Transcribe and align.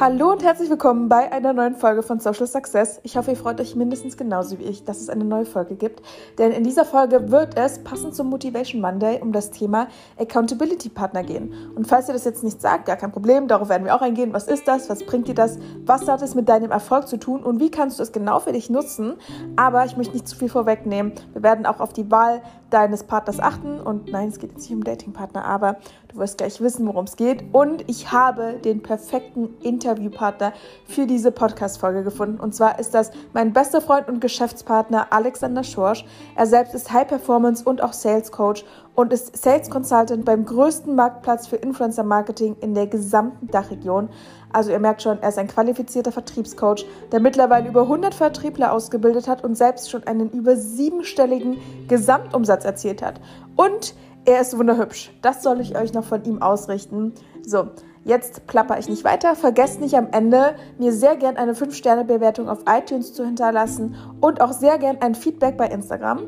Hallo 0.00 0.32
und 0.32 0.42
herzlich 0.42 0.70
willkommen 0.70 1.08
bei 1.08 1.30
einer 1.30 1.52
neuen 1.52 1.76
Folge 1.76 2.02
von 2.02 2.18
Social 2.18 2.46
Success. 2.46 2.98
Ich 3.04 3.16
hoffe, 3.16 3.30
ihr 3.32 3.36
freut 3.36 3.60
euch 3.60 3.76
mindestens 3.76 4.16
genauso 4.16 4.58
wie 4.58 4.64
ich, 4.64 4.84
dass 4.84 5.00
es 5.00 5.08
eine 5.08 5.24
neue 5.24 5.44
Folge 5.44 5.76
gibt. 5.76 6.02
Denn 6.38 6.50
in 6.50 6.64
dieser 6.64 6.84
Folge 6.84 7.30
wird 7.30 7.56
es, 7.56 7.78
passend 7.84 8.14
zum 8.14 8.28
Motivation 8.30 8.80
Monday, 8.80 9.20
um 9.20 9.32
das 9.32 9.50
Thema 9.50 9.88
Accountability 10.18 10.88
Partner 10.88 11.22
gehen. 11.22 11.52
Und 11.76 11.86
falls 11.86 12.08
ihr 12.08 12.14
das 12.14 12.24
jetzt 12.24 12.42
nicht 12.42 12.60
sagt, 12.60 12.86
gar 12.86 12.96
kein 12.96 13.12
Problem, 13.12 13.48
darauf 13.48 13.68
werden 13.68 13.84
wir 13.84 13.94
auch 13.94 14.00
eingehen. 14.00 14.32
Was 14.32 14.48
ist 14.48 14.66
das? 14.66 14.88
Was 14.88 15.04
bringt 15.04 15.28
dir 15.28 15.34
das? 15.34 15.58
Was 15.84 16.08
hat 16.08 16.22
es 16.22 16.34
mit 16.34 16.48
deinem 16.48 16.70
Erfolg 16.70 17.06
zu 17.06 17.18
tun? 17.18 17.42
Und 17.42 17.60
wie 17.60 17.70
kannst 17.70 17.98
du 17.98 18.02
es 18.02 18.12
genau 18.12 18.40
für 18.40 18.52
dich 18.52 18.70
nutzen? 18.70 19.14
Aber 19.56 19.84
ich 19.84 19.96
möchte 19.96 20.14
nicht 20.14 20.26
zu 20.26 20.36
viel 20.36 20.48
vorwegnehmen. 20.48 21.12
Wir 21.32 21.42
werden 21.42 21.66
auch 21.66 21.80
auf 21.80 21.92
die 21.92 22.10
Wahl 22.10 22.42
deines 22.72 23.04
Partners 23.04 23.40
achten. 23.40 23.80
Und 23.80 24.10
nein, 24.10 24.28
es 24.28 24.38
geht 24.38 24.52
jetzt 24.52 24.62
nicht 24.62 24.72
um 24.72 24.84
Datingpartner, 24.84 25.44
aber 25.44 25.76
du 26.08 26.18
wirst 26.18 26.38
gleich 26.38 26.60
wissen, 26.60 26.86
worum 26.86 27.04
es 27.04 27.16
geht. 27.16 27.44
Und 27.52 27.88
ich 27.88 28.12
habe 28.12 28.54
den 28.64 28.82
perfekten 28.82 29.50
Interviewpartner 29.62 30.52
für 30.86 31.06
diese 31.06 31.32
Podcast-Folge 31.32 32.02
gefunden. 32.02 32.40
Und 32.40 32.54
zwar 32.54 32.78
ist 32.78 32.94
das 32.94 33.10
mein 33.32 33.52
bester 33.52 33.80
Freund 33.80 34.08
und 34.08 34.20
Geschäftspartner 34.20 35.08
Alexander 35.10 35.64
Schorsch. 35.64 36.04
Er 36.36 36.46
selbst 36.46 36.74
ist 36.74 36.92
High 36.92 37.08
Performance 37.08 37.64
und 37.64 37.82
auch 37.82 37.92
Sales 37.92 38.32
Coach 38.32 38.64
und 38.94 39.12
ist 39.12 39.36
Sales 39.36 39.70
Consultant 39.70 40.24
beim 40.24 40.44
größten 40.44 40.94
Marktplatz 40.94 41.46
für 41.46 41.56
Influencer 41.56 42.04
Marketing 42.04 42.56
in 42.60 42.74
der 42.74 42.86
gesamten 42.86 43.48
Dachregion. 43.48 44.08
Also 44.52 44.70
ihr 44.70 44.78
merkt 44.78 45.02
schon, 45.02 45.18
er 45.22 45.30
ist 45.30 45.38
ein 45.38 45.48
qualifizierter 45.48 46.12
Vertriebscoach, 46.12 46.84
der 47.10 47.20
mittlerweile 47.20 47.68
über 47.68 47.82
100 47.82 48.14
Vertriebler 48.14 48.72
ausgebildet 48.72 49.28
hat 49.28 49.44
und 49.44 49.56
selbst 49.56 49.90
schon 49.90 50.06
einen 50.06 50.30
über 50.30 50.56
siebenstelligen 50.56 51.56
Gesamtumsatz 51.88 52.64
erzielt 52.64 53.02
hat. 53.02 53.20
Und 53.56 53.94
er 54.24 54.40
ist 54.40 54.56
wunderhübsch. 54.56 55.10
Das 55.22 55.42
soll 55.42 55.60
ich 55.60 55.76
euch 55.76 55.94
noch 55.94 56.04
von 56.04 56.22
ihm 56.24 56.42
ausrichten. 56.42 57.12
So, 57.44 57.70
jetzt 58.04 58.46
plapper 58.46 58.78
ich 58.78 58.88
nicht 58.88 59.04
weiter. 59.04 59.34
Vergesst 59.34 59.80
nicht 59.80 59.96
am 59.96 60.08
Ende, 60.12 60.54
mir 60.78 60.92
sehr 60.92 61.16
gern 61.16 61.36
eine 61.36 61.54
5-Sterne-Bewertung 61.54 62.48
auf 62.48 62.60
iTunes 62.68 63.14
zu 63.14 63.24
hinterlassen 63.24 63.96
und 64.20 64.40
auch 64.40 64.52
sehr 64.52 64.78
gern 64.78 64.98
ein 65.00 65.14
Feedback 65.14 65.56
bei 65.56 65.66
Instagram. 65.66 66.20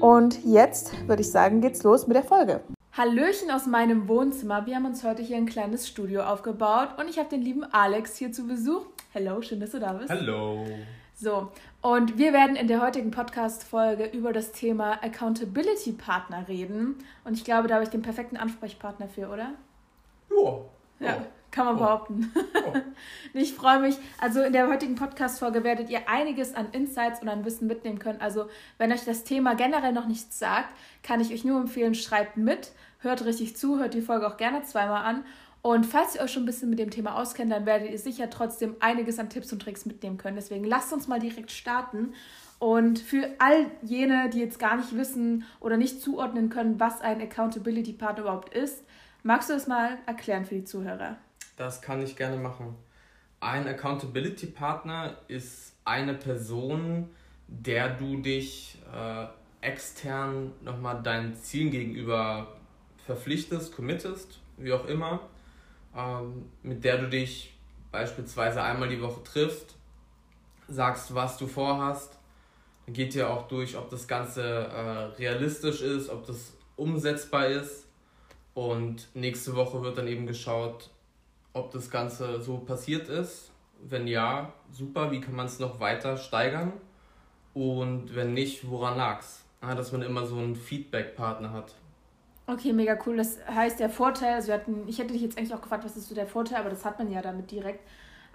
Und 0.00 0.44
jetzt 0.44 0.92
würde 1.08 1.22
ich 1.22 1.30
sagen, 1.30 1.60
geht's 1.60 1.82
los 1.82 2.06
mit 2.06 2.16
der 2.16 2.24
Folge. 2.24 2.60
Hallöchen 2.92 3.50
aus 3.50 3.66
meinem 3.66 4.08
Wohnzimmer. 4.08 4.66
Wir 4.66 4.76
haben 4.76 4.86
uns 4.86 5.04
heute 5.04 5.22
hier 5.22 5.36
ein 5.36 5.46
kleines 5.46 5.88
Studio 5.88 6.22
aufgebaut 6.22 6.90
und 6.98 7.08
ich 7.08 7.18
habe 7.18 7.28
den 7.28 7.42
lieben 7.42 7.64
Alex 7.64 8.16
hier 8.16 8.32
zu 8.32 8.46
Besuch. 8.46 8.86
Hallo, 9.14 9.42
schön, 9.42 9.60
dass 9.60 9.70
du 9.70 9.80
da 9.80 9.92
bist. 9.92 10.10
Hallo. 10.10 10.64
So, 11.14 11.48
und 11.80 12.18
wir 12.18 12.32
werden 12.32 12.56
in 12.56 12.68
der 12.68 12.82
heutigen 12.82 13.10
Podcast-Folge 13.10 14.06
über 14.06 14.32
das 14.32 14.52
Thema 14.52 15.02
Accountability 15.02 15.92
Partner 15.92 16.46
reden. 16.48 16.96
Und 17.24 17.34
ich 17.34 17.44
glaube, 17.44 17.68
da 17.68 17.74
habe 17.74 17.84
ich 17.84 17.90
den 17.90 18.02
perfekten 18.02 18.36
Ansprechpartner 18.36 19.08
für, 19.08 19.28
oder? 19.28 19.52
Ja. 20.30 20.60
Ja, 21.00 21.26
kann 21.56 21.64
man 21.64 21.78
behaupten. 21.78 22.30
ich 23.32 23.54
freue 23.54 23.80
mich. 23.80 23.96
Also 24.20 24.42
in 24.42 24.52
der 24.52 24.68
heutigen 24.68 24.94
Podcast-Folge 24.94 25.64
werdet 25.64 25.88
ihr 25.88 26.06
einiges 26.06 26.54
an 26.54 26.68
Insights 26.72 27.22
und 27.22 27.28
an 27.28 27.46
Wissen 27.46 27.66
mitnehmen 27.66 27.98
können. 27.98 28.20
Also 28.20 28.50
wenn 28.76 28.92
euch 28.92 29.04
das 29.06 29.24
Thema 29.24 29.54
generell 29.54 29.92
noch 29.92 30.06
nichts 30.06 30.38
sagt, 30.38 30.74
kann 31.02 31.20
ich 31.20 31.32
euch 31.32 31.44
nur 31.44 31.58
empfehlen, 31.58 31.94
schreibt 31.94 32.36
mit 32.36 32.72
hört 32.98 33.24
richtig 33.24 33.56
zu, 33.56 33.78
hört 33.78 33.94
die 33.94 34.02
Folge 34.02 34.26
auch 34.26 34.36
gerne 34.36 34.62
zweimal 34.62 35.04
an. 35.04 35.24
Und 35.62 35.86
falls 35.86 36.14
ihr 36.14 36.20
euch 36.20 36.30
schon 36.30 36.42
ein 36.42 36.46
bisschen 36.46 36.70
mit 36.70 36.78
dem 36.78 36.90
Thema 36.90 37.16
auskennt, 37.16 37.50
dann 37.50 37.66
werdet 37.66 37.90
ihr 37.90 37.98
sicher 37.98 38.30
trotzdem 38.30 38.76
einiges 38.80 39.18
an 39.18 39.30
Tipps 39.30 39.52
und 39.52 39.60
Tricks 39.62 39.86
mitnehmen 39.86 40.18
können. 40.18 40.36
Deswegen 40.36 40.64
lasst 40.64 40.92
uns 40.92 41.08
mal 41.08 41.18
direkt 41.18 41.50
starten. 41.50 42.12
Und 42.58 42.98
für 42.98 43.34
all 43.38 43.66
jene, 43.82 44.30
die 44.30 44.40
jetzt 44.40 44.58
gar 44.58 44.76
nicht 44.76 44.96
wissen 44.96 45.44
oder 45.60 45.76
nicht 45.76 46.02
zuordnen 46.02 46.50
können, 46.50 46.78
was 46.78 47.00
ein 47.00 47.20
Accountability 47.20 47.94
Partner 47.94 48.24
überhaupt 48.24 48.54
ist, 48.54 48.84
magst 49.22 49.48
du 49.48 49.54
das 49.54 49.66
mal 49.66 49.98
erklären 50.06 50.44
für 50.44 50.54
die 50.54 50.64
Zuhörer? 50.64 51.16
Das 51.56 51.80
kann 51.80 52.02
ich 52.02 52.16
gerne 52.16 52.36
machen. 52.36 52.76
Ein 53.40 53.66
Accountability 53.66 54.46
Partner 54.46 55.16
ist 55.28 55.74
eine 55.84 56.14
Person, 56.14 57.08
der 57.48 57.90
du 57.90 58.16
dich 58.20 58.78
äh, 58.92 59.26
extern 59.60 60.52
nochmal 60.62 61.02
deinen 61.02 61.34
Zielen 61.34 61.70
gegenüber 61.70 62.56
verpflichtest, 63.06 63.74
committest, 63.74 64.40
wie 64.58 64.72
auch 64.72 64.86
immer, 64.86 65.20
ähm, 65.96 66.50
mit 66.62 66.84
der 66.84 66.98
du 66.98 67.08
dich 67.08 67.54
beispielsweise 67.90 68.62
einmal 68.62 68.88
die 68.88 69.00
Woche 69.00 69.22
triffst, 69.22 69.76
sagst, 70.68 71.14
was 71.14 71.38
du 71.38 71.46
vorhast, 71.46 72.18
dann 72.84 72.94
geht 72.94 73.14
dir 73.14 73.30
auch 73.30 73.48
durch, 73.48 73.76
ob 73.76 73.88
das 73.90 74.06
Ganze 74.06 74.42
äh, 74.42 75.04
realistisch 75.18 75.80
ist, 75.80 76.10
ob 76.10 76.26
das 76.26 76.52
umsetzbar 76.76 77.46
ist 77.46 77.86
und 78.54 79.08
nächste 79.14 79.54
Woche 79.54 79.82
wird 79.82 79.98
dann 79.98 80.08
eben 80.08 80.26
geschaut, 80.26 80.90
ob 81.56 81.72
das 81.72 81.90
Ganze 81.90 82.40
so 82.40 82.58
passiert 82.58 83.08
ist. 83.08 83.50
Wenn 83.82 84.06
ja, 84.06 84.52
super, 84.70 85.10
wie 85.10 85.20
kann 85.20 85.34
man 85.34 85.46
es 85.46 85.58
noch 85.58 85.80
weiter 85.80 86.16
steigern? 86.16 86.72
Und 87.54 88.14
wenn 88.14 88.34
nicht, 88.34 88.70
woran 88.70 88.96
lag 88.96 89.20
es? 89.20 89.42
dass 89.74 89.90
man 89.90 90.02
immer 90.02 90.24
so 90.26 90.36
einen 90.36 90.54
Feedback-Partner 90.54 91.52
hat. 91.52 91.74
Okay, 92.46 92.72
mega 92.72 92.96
cool. 93.04 93.16
Das 93.16 93.38
heißt, 93.48 93.80
der 93.80 93.90
Vorteil, 93.90 94.34
also 94.34 94.48
wir 94.48 94.54
hatten, 94.54 94.86
ich 94.86 94.98
hätte 95.00 95.12
dich 95.12 95.22
jetzt 95.22 95.36
eigentlich 95.36 95.54
auch 95.54 95.62
gefragt, 95.62 95.84
was 95.84 95.96
ist 95.96 96.08
so 96.08 96.14
der 96.14 96.28
Vorteil, 96.28 96.58
aber 96.58 96.70
das 96.70 96.84
hat 96.84 96.98
man 97.00 97.10
ja 97.10 97.20
damit 97.20 97.50
direkt, 97.50 97.80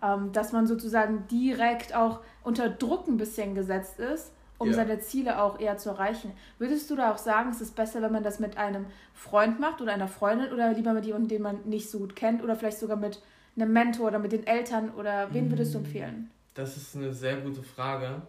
ähm, 0.03 0.33
dass 0.33 0.51
man 0.51 0.67
sozusagen 0.67 1.27
direkt 1.27 1.95
auch 1.95 2.19
unter 2.43 2.67
Druck 2.67 3.07
ein 3.07 3.15
bisschen 3.15 3.55
gesetzt 3.55 3.99
ist, 3.99 4.33
um 4.61 4.67
ja. 4.67 4.73
seine 4.75 4.99
Ziele 4.99 5.41
auch 5.41 5.59
eher 5.59 5.77
zu 5.77 5.89
erreichen. 5.89 6.31
Würdest 6.59 6.89
du 6.89 6.95
da 6.95 7.11
auch 7.11 7.17
sagen, 7.17 7.49
es 7.49 7.61
ist 7.61 7.75
besser, 7.75 8.01
wenn 8.01 8.11
man 8.11 8.23
das 8.23 8.39
mit 8.39 8.57
einem 8.57 8.85
Freund 9.15 9.59
macht 9.59 9.81
oder 9.81 9.91
einer 9.91 10.07
Freundin 10.07 10.53
oder 10.53 10.71
lieber 10.73 10.93
mit 10.93 11.05
jemandem, 11.05 11.29
den 11.29 11.41
man 11.41 11.59
nicht 11.65 11.89
so 11.89 11.99
gut 11.99 12.15
kennt 12.15 12.43
oder 12.43 12.55
vielleicht 12.55 12.77
sogar 12.77 12.97
mit 12.97 13.21
einem 13.55 13.73
Mentor 13.73 14.07
oder 14.07 14.19
mit 14.19 14.31
den 14.31 14.45
Eltern 14.45 14.91
oder 14.91 15.33
wen 15.33 15.49
würdest 15.49 15.73
du 15.73 15.79
mm, 15.79 15.83
empfehlen? 15.83 16.31
Das 16.53 16.77
ist 16.77 16.95
eine 16.95 17.11
sehr 17.11 17.37
gute 17.37 17.63
Frage. 17.63 18.21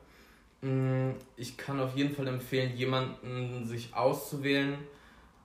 Mm, 0.62 1.10
ich 1.36 1.58
kann 1.58 1.78
auf 1.78 1.94
jeden 1.94 2.14
Fall 2.14 2.26
empfehlen, 2.28 2.74
jemanden 2.74 3.66
sich 3.66 3.94
auszuwählen, 3.94 4.78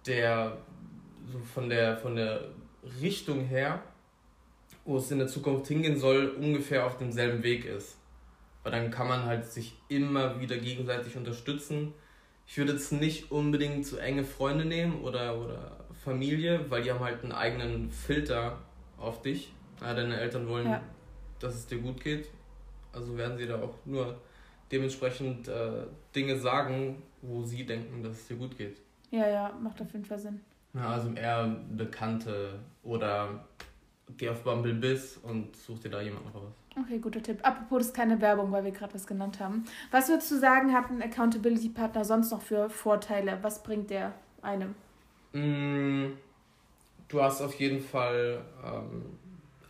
der 0.06 0.58
so 1.31 1.40
von 1.40 1.70
der, 1.70 1.97
von 1.97 2.16
der 2.16 2.46
Richtung 3.02 3.42
her, 3.42 3.81
wo 4.86 4.97
es 4.97 5.12
in 5.12 5.20
der 5.20 5.28
Zukunft 5.28 5.68
hingehen 5.68 5.97
soll, 5.97 6.30
ungefähr 6.30 6.86
auf 6.86 6.97
demselben 6.97 7.44
Weg 7.44 7.66
ist. 7.66 7.97
Weil 8.67 8.81
dann 8.81 8.91
kann 8.91 9.07
man 9.07 9.23
halt 9.23 9.45
sich 9.45 9.78
immer 9.88 10.41
wieder 10.41 10.57
gegenseitig 10.57 11.16
unterstützen. 11.16 11.94
Ich 12.45 12.57
würde 12.57 12.73
jetzt 12.73 12.91
nicht 12.91 13.31
unbedingt 13.31 13.85
zu 13.85 13.97
enge 13.97 14.25
Freunde 14.25 14.66
nehmen 14.66 15.03
oder, 15.03 15.39
oder 15.39 15.85
Familie, 15.94 16.69
weil 16.69 16.83
die 16.83 16.91
haben 16.91 17.00
halt 17.00 17.23
einen 17.23 17.31
eigenen 17.31 17.91
Filter 17.91 18.57
auf 18.97 19.22
dich. 19.22 19.53
Ja, 19.79 19.94
deine 19.94 20.19
Eltern 20.19 20.50
wollen, 20.50 20.67
ja. 20.67 20.81
dass 21.39 21.55
es 21.55 21.66
dir 21.66 21.78
gut 21.78 22.03
geht. 22.03 22.28
Also 22.91 23.16
werden 23.16 23.38
sie 23.38 23.47
da 23.47 23.61
auch 23.61 23.75
nur 23.85 24.19
dementsprechend 24.69 25.47
äh, 25.47 25.85
Dinge 26.13 26.38
sagen, 26.38 27.01
wo 27.22 27.44
sie 27.44 27.66
denken, 27.66 28.03
dass 28.03 28.17
es 28.17 28.28
dir 28.28 28.35
gut 28.35 28.57
geht. 28.57 28.81
Ja, 29.11 29.29
ja, 29.29 29.57
macht 29.63 29.81
auf 29.81 29.94
jeden 29.94 30.03
Fall 30.03 30.19
Sinn. 30.19 30.41
Ja, 30.73 30.89
also 30.89 31.13
eher 31.13 31.55
Bekannte 31.72 32.59
oder 32.84 33.45
geh 34.17 34.28
auf 34.28 34.44
Bumble 34.44 34.73
Biss 34.73 35.16
und 35.23 35.55
such 35.55 35.79
dir 35.79 35.89
da 35.89 36.01
jemanden 36.01 36.28
raus. 36.28 36.51
Okay, 36.80 37.00
guter 37.00 37.24
Tipp. 37.24 37.40
Apropos, 37.44 37.80
das 37.80 37.88
ist 37.88 37.96
keine 37.96 38.22
Werbung, 38.22 38.52
weil 38.52 38.64
wir 38.64 38.72
gerade 38.72 38.94
was 38.94 39.08
genannt 39.08 39.40
haben. 39.40 39.66
Was 39.92 40.10
würdest 40.10 40.30
du 40.32 40.38
sagen, 40.38 40.74
hat 40.74 40.90
ein 40.90 41.02
Accountability-Partner 41.02 42.06
sonst 42.06 42.32
noch 42.32 42.42
für 42.42 42.70
Vorteile? 42.70 43.40
Was 43.42 43.64
bringt 43.64 43.90
der 43.90 44.14
einem? 44.42 44.76
Mm, 45.34 46.14
du 47.08 47.22
hast 47.22 47.42
auf 47.42 47.56
jeden 47.56 47.82
Fall 47.82 48.42
ähm, 48.64 49.06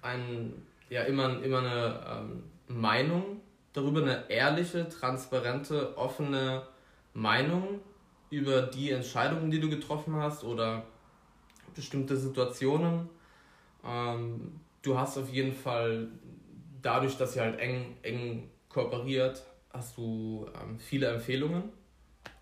ein, 0.01 0.53
ja, 0.89 1.03
immer, 1.03 1.41
immer 1.43 1.59
eine 1.59 1.99
ähm, 2.09 2.43
Meinung 2.67 3.41
darüber, 3.73 4.01
eine 4.01 4.29
ehrliche, 4.29 4.89
transparente, 4.89 5.97
offene 5.97 6.63
Meinung 7.13 7.79
über 8.29 8.63
die 8.63 8.91
Entscheidungen, 8.91 9.49
die 9.51 9.59
du 9.59 9.69
getroffen 9.69 10.15
hast 10.15 10.43
oder 10.43 10.83
bestimmte 11.75 12.17
Situationen. 12.17 13.09
Ähm, 13.85 14.59
du 14.81 14.97
hast 14.97 15.17
auf 15.17 15.29
jeden 15.29 15.53
Fall, 15.53 16.09
dadurch, 16.87 17.17
dass 17.17 17.35
ihr 17.35 17.41
halt 17.41 17.59
eng, 17.59 17.97
eng 18.01 18.49
kooperiert, 18.69 19.43
hast 19.71 19.97
du 19.97 20.47
ähm, 20.61 20.79
viele 20.79 21.07
Empfehlungen. 21.07 21.63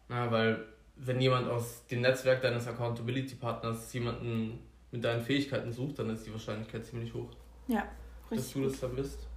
Na, 0.07 0.29
weil 0.31 0.63
wenn 0.95 1.19
jemand 1.19 1.49
aus 1.49 1.85
dem 1.87 2.01
Netzwerk 2.01 2.43
deines 2.43 2.67
Accountability-Partners 2.67 3.91
jemanden 3.93 4.59
mit 4.91 5.03
deinen 5.03 5.21
Fähigkeiten 5.21 5.71
sucht, 5.71 5.97
dann 5.97 6.11
ist 6.11 6.27
die 6.27 6.31
Wahrscheinlichkeit 6.31 6.85
ziemlich 6.85 7.11
hoch. 7.13 7.29
Ja, 7.67 7.87
richtig. 8.29 8.37
Dass 8.37 8.53
du 8.53 8.63
das 8.63 8.79
dann 8.79 8.95
bist. 8.95 9.27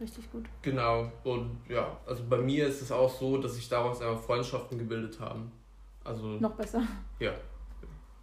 Richtig 0.00 0.30
gut. 0.32 0.46
Genau. 0.62 1.12
Und 1.22 1.60
ja, 1.68 1.96
also 2.04 2.24
bei 2.28 2.38
mir 2.38 2.66
ist 2.66 2.82
es 2.82 2.90
auch 2.90 3.08
so, 3.08 3.38
dass 3.38 3.54
sich 3.54 3.68
daraus 3.68 4.02
einfach 4.02 4.20
Freundschaften 4.20 4.76
gebildet 4.78 5.20
haben. 5.20 5.52
Also. 6.02 6.26
Noch 6.26 6.56
besser. 6.56 6.82
Ja. 7.20 7.32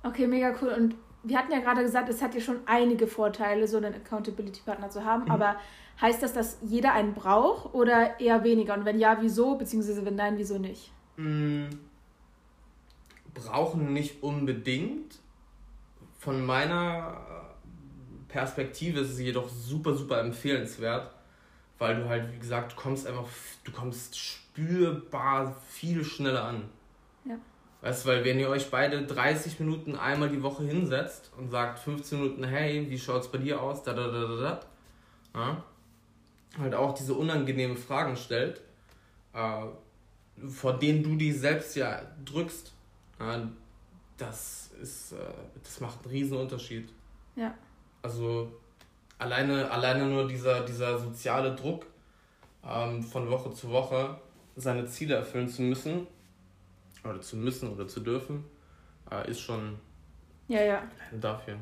Okay, 0.04 0.28
mega 0.28 0.54
cool. 0.62 0.74
Und 0.78 0.96
wir 1.24 1.38
hatten 1.38 1.52
ja 1.52 1.60
gerade 1.60 1.82
gesagt, 1.84 2.10
es 2.10 2.22
hat 2.22 2.34
ja 2.34 2.42
schon 2.42 2.60
einige 2.66 3.08
Vorteile, 3.08 3.68
so 3.68 3.78
einen 3.78 3.94
Accountability-Partner 3.94 4.90
zu 4.90 5.06
haben. 5.06 5.26
Mhm. 5.26 5.32
Aber 5.32 5.56
heißt 6.00 6.24
das, 6.24 6.34
dass 6.34 6.58
jeder 6.62 6.94
einen 6.94 7.14
braucht 7.14 7.74
oder 7.74 8.20
eher 8.20 8.44
weniger? 8.44 8.74
Und 8.74 8.86
wenn 8.86 9.00
ja, 9.00 9.18
wieso? 9.22 9.56
Beziehungsweise 9.56 10.04
wenn 10.06 10.16
nein, 10.16 10.38
wieso 10.38 10.58
nicht? 10.58 10.92
Mhm. 11.18 11.70
Brauchen 13.34 13.94
nicht 13.94 14.24
unbedingt. 14.24 15.20
Von 16.18 16.46
meiner 16.46 17.56
Perspektive 18.28 19.02
ist 19.02 19.12
es 19.12 19.20
jedoch 19.20 19.50
super, 19.50 19.96
super 19.96 20.20
empfehlenswert, 20.20 21.14
weil 21.78 21.96
du 21.96 22.10
halt, 22.10 22.32
wie 22.34 22.40
gesagt, 22.40 22.74
du 22.74 22.76
kommst 22.76 23.08
einfach, 23.08 23.28
du 23.64 23.72
kommst 23.72 24.18
spürbar 24.18 25.56
viel 25.68 26.04
schneller 26.04 26.44
an. 26.44 26.70
Ja. 27.26 27.36
Weißt 27.82 28.06
du, 28.06 28.10
weil 28.10 28.24
wenn 28.24 28.40
ihr 28.40 28.50
euch 28.50 28.70
beide 28.70 29.04
30 29.04 29.60
Minuten 29.60 29.96
einmal 29.96 30.30
die 30.30 30.44
Woche 30.44 30.64
hinsetzt 30.64 31.32
und 31.38 31.50
sagt 31.50 31.80
15 31.80 32.22
Minuten, 32.22 32.44
hey, 32.44 32.88
wie 32.90 33.00
schaut's 33.00 33.28
bei 33.28 33.40
dir 33.40 33.60
aus, 33.60 33.82
da, 33.84 33.94
da, 33.94 34.08
da, 34.08 34.28
da, 34.28 34.36
da, 34.36 34.60
ja, 35.34 35.64
halt 36.60 36.76
auch 36.76 36.94
diese 36.94 37.16
unangenehmen 37.16 37.78
Fragen 37.78 38.16
stellt, 38.16 38.62
äh, 39.34 39.64
vor 40.48 40.74
denen 40.74 41.02
du 41.02 41.16
dich 41.16 41.40
selbst 41.40 41.76
ja 41.76 42.02
drückst, 42.24 42.72
ja, 43.20 43.48
das 44.18 44.72
ist, 44.82 45.14
äh, 45.14 45.16
das 45.64 45.80
macht 45.80 46.04
einen 46.04 46.12
riesen 46.12 46.38
Unterschied. 46.38 46.90
Ja. 47.36 47.56
Also 48.04 48.52
alleine, 49.18 49.70
alleine 49.72 50.06
nur 50.06 50.28
dieser, 50.28 50.62
dieser 50.66 51.00
soziale 51.00 51.56
Druck 51.56 51.86
ähm, 52.64 53.02
von 53.02 53.30
Woche 53.30 53.52
zu 53.54 53.70
Woche 53.72 54.18
seine 54.56 54.86
Ziele 54.86 55.16
erfüllen 55.16 55.48
zu 55.48 55.62
müssen, 55.62 56.08
oder 57.04 57.22
zu 57.22 57.36
müssen 57.36 57.72
oder 57.72 57.88
zu 57.88 58.00
dürfen, 58.00 58.46
äh, 59.12 59.30
ist 59.30 59.42
schon 59.42 59.80
ja, 60.48 60.62
ja. 60.62 60.84
dafür. 61.20 61.58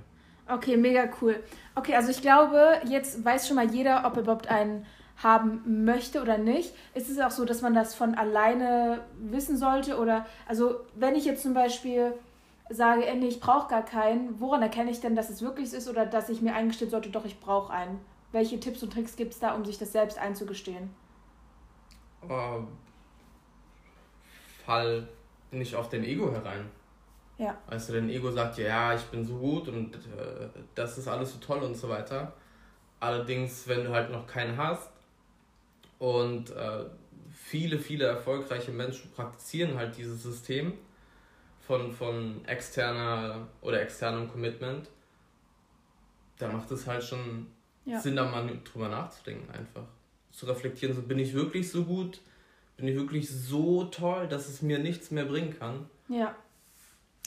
Okay, 0.48 0.78
mega 0.78 1.08
cool. 1.22 1.44
Okay, 1.76 1.96
also 1.96 2.10
ich 2.10 2.22
glaube, 2.22 2.82
jetzt 2.86 3.24
weiß 3.24 3.48
schon 3.48 3.56
mal 3.56 3.70
jeder, 3.70 4.06
ob 4.06 4.16
er 4.16 4.24
überhaupt 4.24 4.48
einen 4.48 4.86
haben 5.22 5.86
möchte 5.86 6.22
oder 6.22 6.38
nicht. 6.38 6.74
Ist 6.94 7.10
es 7.10 7.20
auch 7.20 7.32
so, 7.32 7.46
dass 7.46 7.62
man 7.62 7.74
das 7.74 7.94
von 7.94 8.16
alleine 8.16 9.02
wissen 9.20 9.58
sollte? 9.58 9.98
Oder, 10.00 10.26
also, 10.48 10.80
wenn 10.96 11.16
ich 11.16 11.26
jetzt 11.26 11.44
zum 11.44 11.54
Beispiel 11.54 12.14
sage, 12.70 13.02
nee, 13.16 13.28
ich 13.28 13.40
brauche 13.40 13.70
gar 13.70 13.84
keinen, 13.84 14.40
woran 14.40 14.62
erkenne 14.62 14.92
ich 14.92 15.02
denn, 15.02 15.16
dass 15.16 15.30
es 15.30 15.42
wirklich 15.42 15.74
ist 15.74 15.90
oder 15.90 16.06
dass 16.06 16.30
ich 16.30 16.42
mir 16.42 16.56
eingestehen 16.56 16.90
sollte, 16.90 17.10
doch, 17.10 17.26
ich 17.26 17.40
brauche 17.40 17.74
einen? 17.74 18.00
Welche 18.32 18.60
Tipps 18.60 18.82
und 18.82 18.94
Tricks 18.94 19.16
gibt 19.16 19.34
es 19.34 19.40
da, 19.40 19.56
um 19.56 19.66
sich 19.66 19.78
das 19.78 19.92
selbst 19.92 20.18
einzugestehen? 20.18 20.90
Uh, 22.24 22.64
fall 24.66 25.08
nicht 25.52 25.76
auf 25.76 25.90
dein 25.90 26.04
Ego 26.04 26.32
herein. 26.32 26.70
Ja. 27.38 27.58
Du, 27.70 27.94
dein 27.94 28.10
Ego 28.10 28.32
sagt 28.32 28.58
dir, 28.58 28.68
ja, 28.68 28.94
ich 28.94 29.04
bin 29.04 29.24
so 29.24 29.38
gut 29.38 29.68
und 29.70 29.96
äh, 29.96 30.50
das 30.76 30.98
ist 30.98 31.08
alles 31.08 31.34
so 31.34 31.40
toll 31.40 31.60
und 31.60 31.76
so 31.76 31.90
weiter. 31.90 32.34
Allerdings, 33.00 33.68
wenn 33.68 33.86
du 33.86 33.92
halt 33.92 34.12
noch 34.12 34.28
keinen 34.28 34.58
hast 34.58 34.92
und 36.00 36.50
äh, 36.52 36.86
viele, 37.32 37.80
viele 37.80 38.06
erfolgreiche 38.06 38.72
Menschen 38.72 39.12
praktizieren 39.12 39.78
halt 39.78 39.96
dieses 39.98 40.22
System 40.22 40.74
von, 41.62 41.92
von 41.92 42.44
externer 42.46 43.48
oder 43.62 43.82
externem 43.82 44.30
Commitment, 44.30 44.90
da 46.38 46.50
macht 46.50 46.72
es 46.72 46.88
halt 46.88 47.04
schon 47.04 47.48
ja. 47.86 48.00
Sinn, 48.00 48.16
da 48.16 48.26
mal 48.26 48.50
drüber 48.64 48.90
nachzudenken 48.90 49.50
einfach. 49.52 49.86
Zu 50.32 50.46
reflektieren, 50.46 50.96
so 50.96 51.02
bin 51.02 51.20
ich 51.20 51.34
wirklich 51.34 51.70
so 51.70 51.84
gut, 51.86 52.22
bin 52.80 52.88
ich 52.88 52.96
wirklich 52.96 53.30
so 53.30 53.86
toll, 53.86 54.28
dass 54.28 54.48
es 54.48 54.62
mir 54.62 54.80
nichts 54.80 55.12
mehr 55.12 55.26
bringen 55.26 55.56
kann. 55.58 55.90
Ja. 56.08 56.36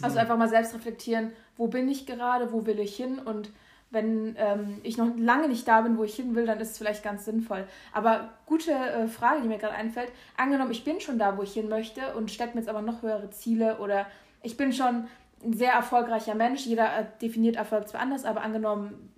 Also 0.03 0.19
einfach 0.19 0.37
mal 0.37 0.49
selbst 0.49 0.75
reflektieren, 0.75 1.33
wo 1.57 1.69
bin 1.69 1.89
ich 1.89 2.07
gerade, 2.07 2.53
wo 2.53 2.67
will 2.67 2.81
ich 2.81 2.97
hin 2.97 3.19
und 3.19 3.51
wenn 3.91 4.35
ähm, 4.39 4.81
ich 4.83 4.97
noch 4.97 5.11
lange 5.19 5.49
nicht 5.49 5.69
da 5.69 5.83
bin, 5.83 5.99
wo 5.99 6.05
ich 6.05 6.17
hin 6.17 6.35
will, 6.35 6.47
dann 6.47 6.59
ist 6.61 6.71
es 6.73 6.79
vielleicht 6.79 7.05
ganz 7.05 7.27
sinnvoll. 7.27 7.67
Aber 7.93 8.31
gute 8.47 8.73
äh, 8.73 9.07
Frage, 9.07 9.43
die 9.43 9.49
mir 9.49 9.59
gerade 9.59 9.75
einfällt. 9.75 10.11
Angenommen, 10.37 10.71
ich 10.71 10.83
bin 10.83 10.99
schon 11.01 11.19
da, 11.19 11.37
wo 11.37 11.43
ich 11.43 11.53
hin 11.53 11.69
möchte 11.69 12.15
und 12.15 12.31
stecke 12.31 12.55
mir 12.55 12.61
jetzt 12.61 12.71
aber 12.71 12.81
noch 12.81 13.03
höhere 13.03 13.31
Ziele 13.31 13.79
oder 13.79 14.07
ich 14.43 14.57
bin 14.57 14.73
schon 14.73 15.09
ein 15.45 15.53
sehr 15.53 15.73
erfolgreicher 15.73 16.35
Mensch. 16.35 16.65
Jeder 16.65 17.01
äh, 17.01 17.05
definiert 17.21 17.57
Erfolg 17.57 17.87
zwar 17.87 18.01
anders, 18.01 18.25
aber 18.25 18.41
angenommen, 18.41 19.13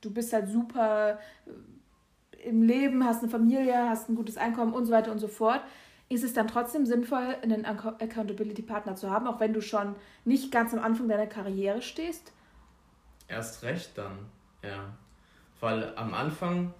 du 0.00 0.10
bist 0.12 0.32
halt 0.32 0.48
super 0.48 1.18
im 2.44 2.62
Leben, 2.62 3.04
hast 3.04 3.22
eine 3.22 3.30
Familie, 3.30 3.88
hast 3.88 4.08
ein 4.08 4.14
gutes 4.14 4.36
Einkommen 4.36 4.72
und 4.72 4.86
so 4.86 4.92
weiter 4.92 5.12
und 5.12 5.18
so 5.18 5.28
fort, 5.28 5.60
ist 6.08 6.22
es 6.22 6.34
dann 6.34 6.48
trotzdem 6.48 6.86
sinnvoll, 6.86 7.36
einen 7.42 7.64
Accountability-Partner 7.64 8.94
zu 8.94 9.10
haben, 9.10 9.26
auch 9.26 9.40
wenn 9.40 9.52
du 9.52 9.62
schon 9.62 9.96
nicht 10.24 10.52
ganz 10.52 10.72
am 10.74 10.80
Anfang 10.80 11.08
deiner 11.08 11.26
Karriere 11.26 11.82
stehst? 11.82 12.32
Erst 13.26 13.62
recht 13.62 13.92
dann, 13.96 14.18
ja. 14.62 14.94
Weil 15.60 15.96
am 15.96 16.12
Anfang 16.12 16.74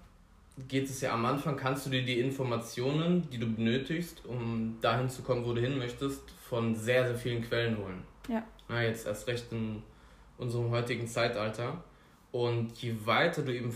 geht 0.67 0.85
es 0.85 1.01
ja, 1.01 1.13
am 1.13 1.25
Anfang 1.25 1.57
kannst 1.57 1.85
du 1.85 1.89
dir 1.89 2.05
die 2.05 2.19
Informationen, 2.19 3.27
die 3.31 3.39
du 3.39 3.47
benötigst, 3.47 4.25
um 4.25 4.77
dahin 4.79 5.09
zu 5.09 5.21
kommen, 5.23 5.43
wo 5.43 5.53
du 5.53 5.61
hin 5.61 5.77
möchtest, 5.77 6.29
von 6.31 6.75
sehr, 6.75 7.07
sehr 7.07 7.15
vielen 7.15 7.41
Quellen 7.41 7.77
holen. 7.77 8.03
Ja. 8.29 8.43
Na, 8.69 8.83
jetzt 8.83 9.05
erst 9.07 9.27
recht 9.27 9.51
in 9.51 9.81
unserem 10.37 10.69
heutigen 10.69 11.07
Zeitalter. 11.07 11.83
Und 12.31 12.77
je 12.77 12.95
weiter 13.05 13.41
du 13.41 13.53
eben 13.53 13.71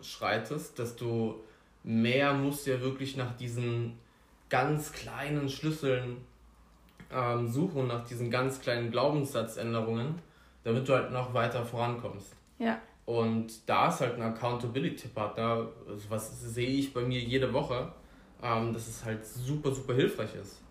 fortschreitest, 0.00 0.78
desto 0.78 1.44
mehr 1.82 2.32
musst 2.32 2.66
du 2.66 2.72
ja 2.72 2.80
wirklich 2.80 3.16
nach 3.16 3.36
diesen 3.36 3.98
ganz 4.48 4.92
kleinen 4.92 5.48
Schlüsseln 5.48 6.18
ähm, 7.12 7.48
suchen, 7.48 7.86
nach 7.86 8.04
diesen 8.06 8.30
ganz 8.30 8.60
kleinen 8.60 8.90
Glaubenssatzänderungen, 8.90 10.16
damit 10.64 10.88
du 10.88 10.94
halt 10.94 11.12
noch 11.12 11.34
weiter 11.34 11.64
vorankommst. 11.64 12.34
Ja. 12.58 12.78
Und 13.06 13.68
da 13.68 13.88
ist 13.88 14.00
halt 14.00 14.14
ein 14.16 14.22
Accountability-Partner, 14.22 15.68
also 15.88 16.10
was 16.10 16.40
sehe 16.40 16.68
ich 16.68 16.92
bei 16.92 17.02
mir 17.02 17.20
jede 17.20 17.52
Woche, 17.52 17.92
ähm, 18.42 18.72
dass 18.72 18.88
es 18.88 19.04
halt 19.04 19.24
super, 19.24 19.72
super 19.72 19.94
hilfreich 19.94 20.34
ist. 20.34 20.62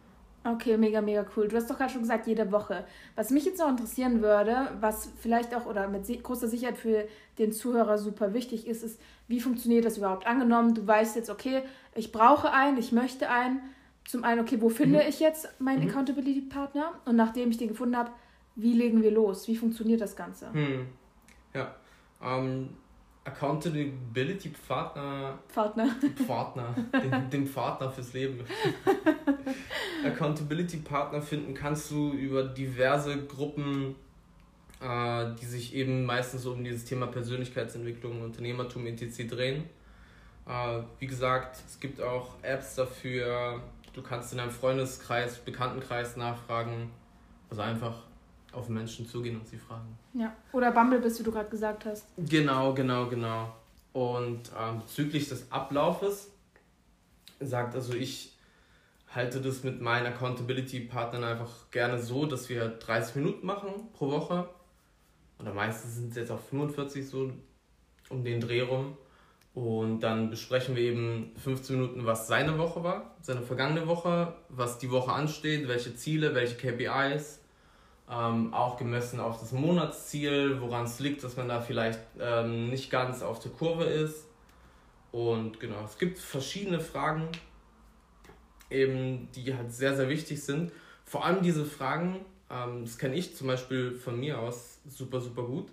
Okay, 0.43 0.77
mega, 0.77 1.01
mega 1.01 1.25
cool. 1.35 1.47
Du 1.47 1.57
hast 1.57 1.69
doch 1.69 1.77
gerade 1.77 1.91
schon 1.91 2.01
gesagt, 2.01 2.25
jede 2.25 2.51
Woche. 2.51 2.85
Was 3.15 3.29
mich 3.29 3.43
jetzt 3.45 3.59
noch 3.59 3.69
interessieren 3.69 4.21
würde, 4.21 4.69
was 4.79 5.11
vielleicht 5.19 5.53
auch 5.53 5.65
oder 5.65 5.87
mit 5.89 6.05
großer 6.23 6.47
Sicherheit 6.47 6.77
für 6.77 7.07
den 7.37 7.51
Zuhörer 7.51 7.97
super 7.97 8.33
wichtig 8.33 8.65
ist, 8.65 8.83
ist, 8.83 9.01
wie 9.27 9.41
funktioniert 9.41 9.83
das 9.83 9.97
überhaupt? 9.97 10.25
Angenommen, 10.25 10.73
du 10.73 10.87
weißt 10.87 11.17
jetzt, 11.17 11.29
okay, 11.29 11.63
ich 11.93 12.11
brauche 12.11 12.51
einen, 12.53 12.77
ich 12.77 12.91
möchte 12.91 13.29
einen. 13.29 13.61
Zum 14.05 14.23
einen, 14.23 14.41
okay, 14.41 14.61
wo 14.61 14.69
finde 14.69 14.99
mhm. 14.99 15.09
ich 15.09 15.19
jetzt 15.19 15.59
meinen 15.59 15.83
mhm. 15.83 15.89
Accountability-Partner? 15.89 16.93
Und 17.05 17.15
nachdem 17.15 17.49
ich 17.51 17.57
den 17.57 17.67
gefunden 17.67 17.97
habe, 17.97 18.11
wie 18.55 18.73
legen 18.73 19.01
wir 19.01 19.11
los? 19.11 19.47
Wie 19.47 19.57
funktioniert 19.57 20.01
das 20.01 20.15
Ganze? 20.15 20.49
Mhm. 20.53 20.87
Ja, 21.53 21.75
ähm, 22.23 22.69
Accountability 23.25 24.49
Partner. 24.67 25.37
Partner. 25.53 25.95
Partner. 26.25 26.75
den, 26.93 27.29
den 27.29 27.53
Partner 27.53 27.91
fürs 27.91 28.13
Leben. 28.13 28.43
Accountability 30.05 30.77
Partner 30.77 31.21
finden 31.21 31.53
kannst 31.53 31.91
du 31.91 32.13
über 32.13 32.43
diverse 32.43 33.25
Gruppen, 33.25 33.95
äh, 34.81 35.25
die 35.39 35.45
sich 35.45 35.75
eben 35.75 36.05
meistens 36.05 36.45
um 36.45 36.63
dieses 36.63 36.85
Thema 36.85 37.07
Persönlichkeitsentwicklung, 37.07 38.23
Unternehmertum 38.23 38.85
etc. 38.87 39.27
drehen. 39.27 39.69
Äh, 40.47 40.81
wie 40.99 41.07
gesagt, 41.07 41.61
es 41.67 41.79
gibt 41.79 42.01
auch 42.01 42.35
Apps 42.41 42.75
dafür. 42.75 43.61
Du 43.93 44.01
kannst 44.01 44.31
in 44.31 44.39
deinem 44.39 44.51
Freundeskreis, 44.51 45.37
Bekanntenkreis 45.39 46.15
nachfragen. 46.15 46.91
Also 47.49 47.61
einfach 47.63 48.08
auf 48.51 48.69
Menschen 48.69 49.07
zugehen 49.07 49.39
und 49.39 49.47
sie 49.47 49.57
fragen. 49.57 49.97
Ja, 50.13 50.35
oder 50.51 50.71
Bumble, 50.71 50.99
bis 50.99 51.19
wie 51.19 51.23
du 51.23 51.31
gerade 51.31 51.49
gesagt 51.49 51.85
hast. 51.85 52.05
Genau, 52.17 52.73
genau, 52.73 53.07
genau. 53.07 53.53
Und 53.93 54.51
ähm, 54.59 54.79
bezüglich 54.79 55.29
des 55.29 55.51
Ablaufes 55.51 56.31
sagt 57.39 57.75
also 57.75 57.93
ich 57.93 58.35
halte 59.13 59.41
das 59.41 59.63
mit 59.63 59.81
meinen 59.81 60.07
Accountability-Partnern 60.07 61.23
einfach 61.23 61.71
gerne 61.71 61.99
so, 61.99 62.25
dass 62.25 62.49
wir 62.49 62.67
30 62.67 63.15
Minuten 63.15 63.45
machen 63.45 63.89
pro 63.93 64.11
Woche. 64.11 64.47
Oder 65.39 65.53
meistens 65.53 65.95
sind 65.95 66.11
es 66.11 66.15
jetzt 66.15 66.31
auch 66.31 66.39
45 66.39 67.07
so 67.07 67.31
um 68.09 68.23
den 68.23 68.39
Dreh 68.39 68.61
rum. 68.61 68.97
Und 69.55 70.01
dann 70.01 70.29
besprechen 70.29 70.75
wir 70.75 70.83
eben 70.83 71.31
15 71.43 71.75
Minuten, 71.75 72.05
was 72.05 72.27
seine 72.27 72.57
Woche 72.59 72.83
war, 72.83 73.15
seine 73.21 73.41
vergangene 73.41 73.87
Woche, 73.87 74.35
was 74.49 74.77
die 74.77 74.91
Woche 74.91 75.11
ansteht, 75.11 75.67
welche 75.67 75.95
Ziele, 75.95 76.35
welche 76.35 76.55
KPIs 76.55 77.38
ähm, 78.09 78.53
auch 78.53 78.77
gemessen 78.77 79.19
auf 79.19 79.39
das 79.39 79.51
Monatsziel, 79.51 80.59
woran 80.61 80.85
es 80.85 80.99
liegt, 80.99 81.23
dass 81.23 81.37
man 81.37 81.47
da 81.47 81.61
vielleicht 81.61 81.99
ähm, 82.19 82.69
nicht 82.69 82.89
ganz 82.89 83.21
auf 83.21 83.39
der 83.39 83.51
Kurve 83.51 83.83
ist. 83.85 84.25
Und 85.11 85.59
genau, 85.59 85.83
es 85.85 85.97
gibt 85.97 86.19
verschiedene 86.19 86.79
Fragen, 86.79 87.29
eben, 88.69 89.29
die 89.33 89.55
halt 89.55 89.71
sehr, 89.71 89.95
sehr 89.95 90.09
wichtig 90.09 90.43
sind. 90.43 90.71
Vor 91.05 91.25
allem 91.25 91.41
diese 91.43 91.65
Fragen, 91.65 92.25
ähm, 92.49 92.85
das 92.85 92.97
kenne 92.97 93.15
ich 93.15 93.35
zum 93.35 93.47
Beispiel 93.47 93.95
von 93.95 94.19
mir 94.19 94.39
aus 94.39 94.79
super, 94.87 95.21
super 95.21 95.43
gut. 95.43 95.67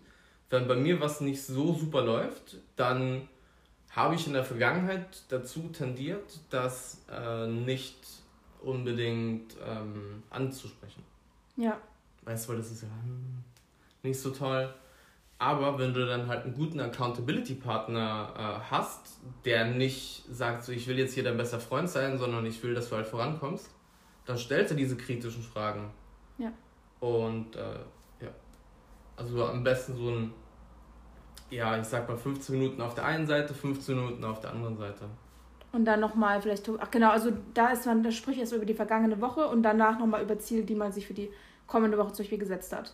Wenn 0.51 0.69
bei 0.69 0.77
mir 0.77 1.01
was 1.01 1.21
nicht 1.21 1.43
so 1.43 1.75
super 1.75 2.03
läuft, 2.03 2.59
dann 2.77 3.29
habe 3.91 4.15
ich 4.15 4.27
in 4.27 4.35
der 4.35 4.45
Vergangenheit 4.45 5.25
dazu 5.29 5.71
tendiert, 5.71 6.39
das 6.51 7.03
äh, 7.11 7.47
nicht 7.47 7.97
unbedingt 8.63 9.57
ähm, 9.67 10.23
anzusprechen. 10.29 11.03
Ja. 11.57 11.81
Weißt 12.27 12.49
du, 12.49 12.55
das 12.55 12.71
ist 12.71 12.83
ja 12.83 12.89
hm, 12.89 13.43
nicht 14.03 14.21
so 14.21 14.31
toll. 14.31 14.69
Aber 15.39 15.79
wenn 15.79 15.95
du 15.95 16.07
dann 16.07 16.29
halt 16.29 16.45
einen 16.45 16.55
guten 16.55 16.81
Accountability-Partner 16.81 18.35
äh, 18.37 18.71
hast, 18.71 19.21
der 19.45 19.67
nicht 19.67 20.25
sagt, 20.31 20.65
so 20.65 20.73
ich 20.73 20.89
will 20.89 20.99
jetzt 20.99 21.15
hier 21.15 21.25
dein 21.25 21.37
bester 21.37 21.61
Freund 21.61 21.89
sein, 21.89 22.19
sondern 22.19 22.45
ich 22.47 22.63
will, 22.63 22.75
dass 22.75 22.89
du 22.89 22.97
halt 22.97 23.07
vorankommst, 23.07 23.71
dann 24.25 24.39
stellt 24.39 24.71
er 24.71 24.77
diese 24.77 24.97
kritischen 24.97 25.43
Fragen. 25.43 25.91
Ja. 26.39 26.53
Und 27.01 27.55
äh, 27.55 27.79
ja. 28.21 28.31
Also 29.17 29.45
am 29.45 29.63
besten 29.63 29.97
so 29.97 30.11
ein 30.11 30.33
Ja, 31.51 31.79
ich 31.79 31.87
sag 31.87 32.09
mal 32.09 32.17
15 32.17 32.59
Minuten 32.59 32.81
auf 32.81 32.95
der 32.95 33.05
einen 33.05 33.27
Seite, 33.27 33.55
15 33.55 33.95
Minuten 33.95 34.25
auf 34.25 34.41
der 34.41 34.51
anderen 34.51 34.77
Seite. 34.77 35.05
Und 35.73 35.85
dann 35.85 36.01
nochmal 36.01 36.41
vielleicht, 36.41 36.69
ach 36.81 36.91
genau, 36.91 37.11
also 37.11 37.31
da 37.53 37.69
ist 37.69 37.85
man, 37.85 38.03
da 38.03 38.11
spricht 38.11 38.41
erst 38.41 38.55
über 38.55 38.65
die 38.65 38.75
vergangene 38.75 39.21
Woche 39.21 39.47
und 39.47 39.63
danach 39.63 39.99
nochmal 39.99 40.23
über 40.23 40.39
Ziele, 40.39 40.65
die 40.65 40.75
man 40.75 40.91
sich 40.91 41.07
für 41.07 41.15
die 41.15 41.31
kommende 41.67 41.99
Woche 41.99 42.13
zum 42.13 42.25
Beispiel 42.25 42.39
gesetzt 42.39 42.73
hat. 42.73 42.93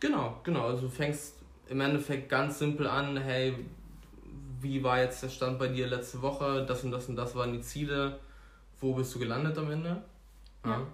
Genau, 0.00 0.40
genau. 0.42 0.66
Also 0.66 0.82
du 0.82 0.88
fängst 0.88 1.36
im 1.68 1.80
Endeffekt 1.80 2.28
ganz 2.28 2.58
simpel 2.58 2.86
an, 2.86 3.16
hey, 3.16 3.54
wie 4.60 4.82
war 4.82 5.00
jetzt 5.00 5.22
der 5.22 5.28
Stand 5.28 5.58
bei 5.58 5.68
dir 5.68 5.86
letzte 5.86 6.22
Woche? 6.22 6.64
Das 6.66 6.84
und 6.84 6.90
das 6.90 7.08
und 7.08 7.16
das 7.16 7.34
waren 7.34 7.52
die 7.52 7.60
Ziele. 7.60 8.18
Wo 8.80 8.94
bist 8.94 9.14
du 9.14 9.18
gelandet 9.18 9.56
am 9.58 9.70
Ende? 9.70 10.02
Ja. 10.64 10.70
ja. 10.70 10.86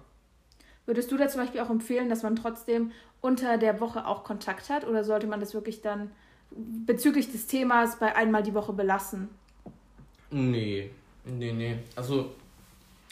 Würdest 0.85 1.11
du 1.11 1.17
da 1.17 1.27
zum 1.27 1.41
Beispiel 1.41 1.61
auch 1.61 1.69
empfehlen, 1.69 2.09
dass 2.09 2.23
man 2.23 2.35
trotzdem 2.35 2.91
unter 3.21 3.57
der 3.57 3.79
Woche 3.79 4.07
auch 4.07 4.23
Kontakt 4.23 4.69
hat 4.69 4.87
oder 4.87 5.03
sollte 5.03 5.27
man 5.27 5.39
das 5.39 5.53
wirklich 5.53 5.81
dann 5.81 6.11
bezüglich 6.51 7.31
des 7.31 7.45
Themas 7.47 7.99
bei 7.99 8.15
einmal 8.15 8.41
die 8.41 8.53
Woche 8.53 8.73
belassen? 8.73 9.29
Nee, 10.31 10.89
nee, 11.25 11.51
nee. 11.51 11.77
Also 11.95 12.31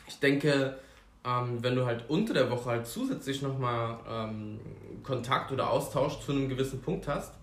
ich 0.08 0.20
denke, 0.20 0.80
ähm, 1.28 1.62
wenn 1.62 1.76
du 1.76 1.86
halt 1.86 2.10
unter 2.10 2.34
der 2.34 2.50
Woche 2.50 2.70
halt 2.70 2.88
zusätzlich 2.88 3.42
nochmal 3.42 4.00
ähm, 4.10 4.60
Kontakt 5.04 5.52
oder 5.52 5.70
Austausch 5.70 6.20
zu 6.20 6.32
einem 6.32 6.48
gewissen 6.48 6.82
Punkt 6.82 7.08
hast, 7.08 7.34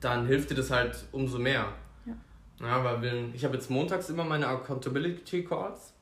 dann 0.00 0.26
hilft 0.26 0.50
dir 0.50 0.56
das 0.56 0.70
halt 0.70 1.04
umso 1.12 1.38
mehr. 1.38 1.66
Ja. 2.04 2.66
ja 2.66 2.84
weil 2.84 3.30
ich 3.32 3.44
habe 3.44 3.54
jetzt 3.54 3.70
montags 3.70 4.08
immer 4.10 4.24
meine 4.24 4.48
Accountability 4.48 5.44
Calls 5.44 5.92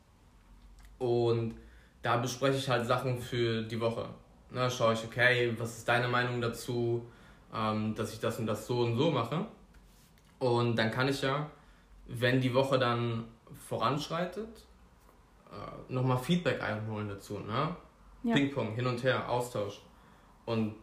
und 0.99 1.55
da 2.01 2.17
bespreche 2.17 2.57
ich 2.57 2.69
halt 2.69 2.87
Sachen 2.87 3.19
für 3.19 3.63
die 3.63 3.81
Woche. 3.81 4.09
Da 4.51 4.71
schaue 4.71 4.95
ich, 4.95 5.05
okay, 5.05 5.55
was 5.59 5.79
ist 5.79 5.89
deine 5.89 6.09
Meinung 6.09 6.41
dazu, 6.41 7.05
ähm, 7.55 7.95
dass 7.95 8.15
ich 8.15 8.21
das 8.21 8.39
und 8.39 8.47
das 8.47 8.67
so 8.67 8.81
und 8.81 8.97
so 8.97 9.11
mache. 9.11 9.45
Und 10.39 10.77
dann 10.77 10.91
kann 10.91 11.09
ich 11.09 11.21
ja, 11.21 11.51
wenn 12.07 12.41
die 12.41 12.55
Woche 12.55 12.79
dann 12.79 13.25
voranschreitet, 13.69 14.68
äh, 15.51 15.93
nochmal 15.93 16.19
Feedback 16.19 16.63
einholen 16.63 17.09
dazu. 17.09 17.39
Ne? 17.39 17.77
Ja. 18.23 18.35
Ping-Pong, 18.35 18.73
hin 18.73 18.87
und 18.87 19.03
her, 19.03 19.29
Austausch. 19.29 19.81
Und 20.45 20.75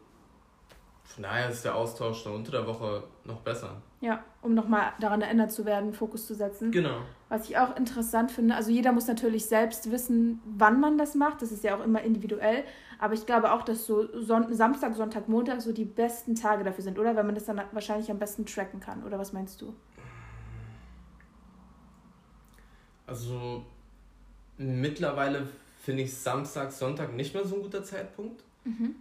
von 1.04 1.24
daher 1.24 1.50
ist 1.50 1.64
der 1.64 1.76
Austausch 1.76 2.24
dann 2.24 2.34
unter 2.34 2.52
der 2.52 2.68
Woche 2.68 3.04
noch 3.24 3.42
besser. 3.42 3.82
Ja, 4.02 4.24
um 4.42 4.54
nochmal 4.54 4.94
daran 5.00 5.22
erinnert 5.22 5.52
zu 5.52 5.66
werden, 5.66 5.94
Fokus 5.94 6.28
zu 6.28 6.34
setzen. 6.34 6.72
Genau. 6.72 7.02
Was 7.30 7.50
ich 7.50 7.58
auch 7.58 7.76
interessant 7.78 8.32
finde, 8.32 8.56
also 8.56 8.72
jeder 8.72 8.92
muss 8.92 9.08
natürlich 9.08 9.46
selbst 9.46 9.92
wissen, 9.92 10.42
wann 10.46 10.80
man 10.80 10.98
das 10.98 11.16
macht. 11.16 11.42
Das 11.42 11.52
ist 11.52 11.64
ja 11.64 11.76
auch 11.76 11.84
immer 11.84 12.02
individuell. 12.02 12.64
Aber 13.00 13.14
ich 13.14 13.26
glaube 13.26 13.52
auch, 13.52 13.64
dass 13.64 13.86
so 13.86 14.08
Son 14.22 14.54
Samstag, 14.54 14.96
Sonntag, 14.96 15.28
Montag 15.28 15.62
so 15.62 15.72
die 15.72 15.86
besten 15.86 16.36
Tage 16.36 16.64
dafür 16.64 16.84
sind, 16.84 16.98
oder? 17.00 17.16
Weil 17.16 17.24
man 17.24 17.36
das 17.36 17.46
dann 17.46 17.62
wahrscheinlich 17.72 18.10
am 18.12 18.20
besten 18.20 18.46
tracken 18.46 18.80
kann. 18.80 19.04
Oder 19.04 19.20
was 19.20 19.34
meinst 19.34 19.62
du? 19.62 19.74
Also 23.08 23.64
mittlerweile 24.58 25.48
finde 25.80 26.04
ich 26.04 26.14
Samstag, 26.14 26.72
Sonntag 26.72 27.14
nicht 27.14 27.34
mehr 27.34 27.46
so 27.46 27.56
ein 27.56 27.62
guter 27.62 27.84
Zeitpunkt. 27.84 28.44
Mhm. 28.64 28.96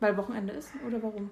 Weil 0.00 0.16
Wochenende 0.16 0.54
ist 0.54 0.72
oder 0.86 1.02
warum? 1.02 1.30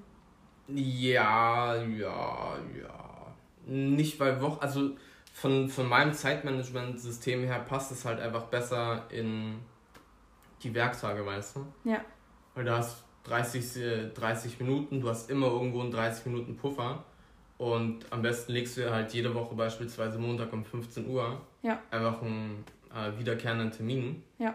Ja, 0.68 1.74
ja, 1.76 2.56
ja. 2.78 3.34
Nicht 3.66 4.20
weil 4.20 4.40
Woche, 4.40 4.60
also 4.62 4.90
von, 5.32 5.68
von 5.68 5.88
meinem 5.88 6.12
Zeitmanagement-System 6.12 7.44
her 7.44 7.60
passt 7.60 7.90
es 7.92 8.04
halt 8.04 8.20
einfach 8.20 8.44
besser 8.44 9.04
in 9.10 9.58
die 10.62 10.74
Werktage, 10.74 11.24
weißt 11.24 11.56
du? 11.56 11.66
Ja. 11.84 12.00
Weil 12.54 12.64
du 12.64 12.76
hast 12.76 13.04
30, 13.24 14.12
30 14.14 14.60
Minuten, 14.60 15.00
du 15.00 15.08
hast 15.08 15.30
immer 15.30 15.46
irgendwo 15.46 15.80
einen 15.80 15.90
30 15.90 16.26
Minuten 16.26 16.56
Puffer. 16.56 17.04
Und 17.56 18.06
am 18.10 18.22
besten 18.22 18.52
legst 18.52 18.76
du 18.76 18.90
halt 18.90 19.12
jede 19.12 19.34
Woche 19.34 19.54
beispielsweise 19.54 20.18
Montag 20.18 20.52
um 20.52 20.64
15 20.64 21.08
Uhr 21.08 21.40
ja. 21.62 21.80
einfach 21.90 22.22
einen 22.22 22.64
äh, 22.94 23.18
wiederkehrenden 23.18 23.70
Termin. 23.70 24.22
Ja. 24.38 24.54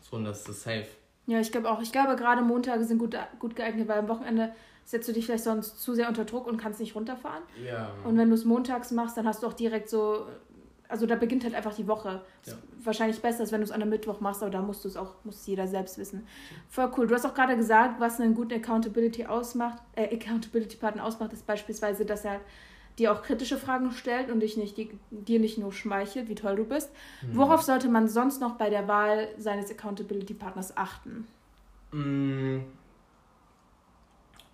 So, 0.00 0.16
und 0.16 0.24
das 0.24 0.48
ist 0.48 0.62
safe. 0.62 0.86
Ja, 1.26 1.40
ich 1.40 1.52
glaube 1.52 1.70
auch. 1.70 1.80
Ich 1.80 1.92
glaube, 1.92 2.16
gerade 2.16 2.42
Montage 2.42 2.84
sind 2.84 2.98
gut, 2.98 3.16
gut 3.38 3.54
geeignet, 3.56 3.88
weil 3.88 3.98
am 3.98 4.08
Wochenende 4.08 4.52
setzt 4.84 5.08
du 5.08 5.12
dich 5.12 5.26
vielleicht 5.26 5.44
sonst 5.44 5.80
zu 5.80 5.94
sehr 5.94 6.08
unter 6.08 6.24
Druck 6.24 6.46
und 6.46 6.56
kannst 6.56 6.80
nicht 6.80 6.94
runterfahren. 6.94 7.42
Ja. 7.64 7.92
Und 8.04 8.18
wenn 8.18 8.28
du 8.28 8.34
es 8.34 8.44
montags 8.44 8.90
machst, 8.90 9.16
dann 9.16 9.26
hast 9.26 9.42
du 9.42 9.46
auch 9.46 9.52
direkt 9.52 9.88
so, 9.88 10.26
also 10.88 11.06
da 11.06 11.14
beginnt 11.14 11.44
halt 11.44 11.54
einfach 11.54 11.74
die 11.74 11.86
Woche. 11.86 12.20
Ja. 12.44 12.54
Wahrscheinlich 12.82 13.22
besser, 13.22 13.40
als 13.40 13.52
wenn 13.52 13.60
du 13.60 13.64
es 13.64 13.70
an 13.70 13.80
einem 13.80 13.90
Mittwoch 13.90 14.20
machst, 14.20 14.42
aber 14.42 14.50
da 14.50 14.60
musst 14.60 14.84
du 14.84 14.88
es 14.88 14.96
auch, 14.96 15.14
muss 15.22 15.46
jeder 15.46 15.68
selbst 15.68 15.98
wissen. 15.98 16.26
Voll 16.68 16.90
cool. 16.96 17.06
Du 17.06 17.14
hast 17.14 17.24
auch 17.24 17.34
gerade 17.34 17.56
gesagt, 17.56 18.00
was 18.00 18.20
einen 18.20 18.34
guten 18.34 18.54
Accountability 18.54 19.26
ausmacht, 19.26 19.80
äh, 19.94 20.14
Accountability-Partner 20.14 21.04
ausmacht, 21.04 21.32
ist 21.32 21.46
beispielsweise, 21.46 22.04
dass 22.04 22.24
er 22.24 22.40
dir 22.98 23.12
auch 23.12 23.22
kritische 23.22 23.56
Fragen 23.56 23.90
stellt 23.92 24.30
und 24.30 24.40
dich 24.40 24.56
nicht, 24.56 24.76
die, 24.76 24.90
dir 25.10 25.40
nicht 25.40 25.58
nur 25.58 25.72
schmeichelt, 25.72 26.28
wie 26.28 26.34
toll 26.34 26.56
du 26.56 26.64
bist. 26.64 26.90
Mhm. 27.22 27.36
Worauf 27.36 27.62
sollte 27.62 27.88
man 27.88 28.08
sonst 28.08 28.40
noch 28.40 28.56
bei 28.56 28.70
der 28.70 28.88
Wahl 28.88 29.28
seines 29.38 29.70
Accountability-Partners 29.70 30.76
achten? 30.76 31.26
Mm, 31.92 32.60